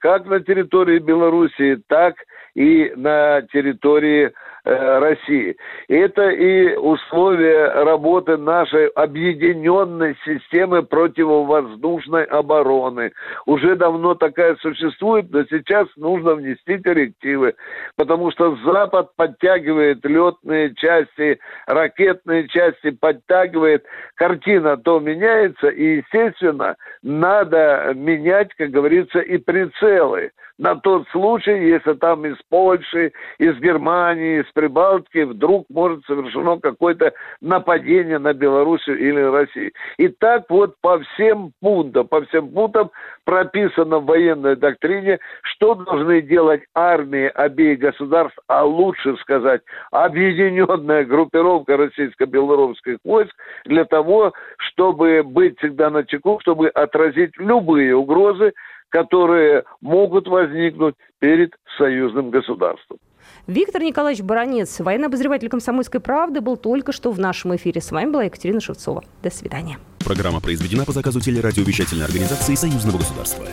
как 0.00 0.26
на 0.26 0.40
территории 0.40 0.98
Белоруссии, 0.98 1.80
так 1.88 2.16
и 2.54 2.92
на 2.96 3.42
территории 3.52 4.32
Э, 4.68 4.98
России. 4.98 5.56
Это 5.86 6.28
и 6.28 6.74
условия 6.74 7.68
работы 7.84 8.36
нашей 8.36 8.88
объединенной 8.88 10.16
системы 10.24 10.82
противовоздушной 10.82 12.24
обороны. 12.24 13.12
Уже 13.46 13.76
давно 13.76 14.16
такая 14.16 14.56
существует, 14.56 15.30
но 15.30 15.44
сейчас 15.44 15.86
нужно 15.94 16.34
внести 16.34 16.78
коррективы, 16.78 17.54
потому 17.94 18.32
что 18.32 18.56
Запад 18.64 19.14
подтягивает 19.14 20.04
летные 20.04 20.74
части, 20.74 21.38
ракетные 21.68 22.48
части, 22.48 22.90
подтягивает. 22.90 23.84
Картина 24.16 24.78
то 24.78 24.98
меняется, 24.98 25.68
и, 25.68 25.98
естественно, 25.98 26.74
надо 27.04 27.92
менять, 27.94 28.52
как 28.58 28.70
говорится, 28.70 29.20
и 29.20 29.38
прицелы 29.46 30.32
на 30.58 30.74
тот 30.76 31.06
случай, 31.08 31.68
если 31.68 31.92
там 31.94 32.24
из 32.24 32.36
Польши, 32.48 33.12
из 33.38 33.56
Германии, 33.58 34.40
из 34.40 34.50
Прибалтики 34.52 35.24
вдруг 35.24 35.66
может 35.68 36.04
совершено 36.06 36.58
какое-то 36.58 37.12
нападение 37.40 38.18
на 38.18 38.32
Белоруссию 38.32 38.98
или 38.98 39.20
Россию. 39.20 39.72
И 39.98 40.08
так 40.08 40.44
вот 40.48 40.74
по 40.80 40.98
всем 40.98 41.52
пунктам, 41.60 42.08
по 42.08 42.24
всем 42.24 42.50
пунктам 42.52 42.90
прописано 43.24 43.98
в 43.98 44.06
военной 44.06 44.56
доктрине, 44.56 45.18
что 45.42 45.74
должны 45.74 46.22
делать 46.22 46.62
армии 46.74 47.30
обеих 47.34 47.78
государств, 47.78 48.38
а 48.48 48.64
лучше 48.64 49.16
сказать, 49.18 49.60
объединенная 49.90 51.04
группировка 51.04 51.76
российско-белорусских 51.76 52.98
войск 53.04 53.34
для 53.66 53.84
того, 53.84 54.32
чтобы 54.58 55.22
быть 55.22 55.58
всегда 55.58 55.90
на 55.90 56.04
чеку, 56.04 56.38
чтобы 56.40 56.68
отразить 56.68 57.36
любые 57.36 57.94
угрозы, 57.94 58.52
которые 58.88 59.64
могут 59.80 60.28
возникнуть 60.28 60.94
перед 61.18 61.54
союзным 61.78 62.30
государством. 62.30 62.98
Виктор 63.46 63.82
Николаевич 63.82 64.24
Баранец, 64.24 64.80
военный 64.80 65.06
обозреватель 65.06 65.48
«Комсомольской 65.48 66.00
правды», 66.00 66.40
был 66.40 66.56
только 66.56 66.92
что 66.92 67.12
в 67.12 67.18
нашем 67.18 67.54
эфире. 67.56 67.80
С 67.80 67.92
вами 67.92 68.10
была 68.10 68.24
Екатерина 68.24 68.60
Шевцова. 68.60 69.04
До 69.22 69.30
свидания. 69.30 69.78
Программа 70.04 70.40
произведена 70.40 70.84
по 70.84 70.92
заказу 70.92 71.20
телерадиовещательной 71.20 72.04
организации 72.04 72.54
Союзного 72.54 72.98
государства. 72.98 73.44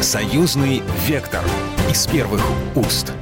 Союзный 0.00 0.82
вектор 1.06 1.42
из 1.90 2.06
первых 2.06 2.42
уст. 2.74 3.14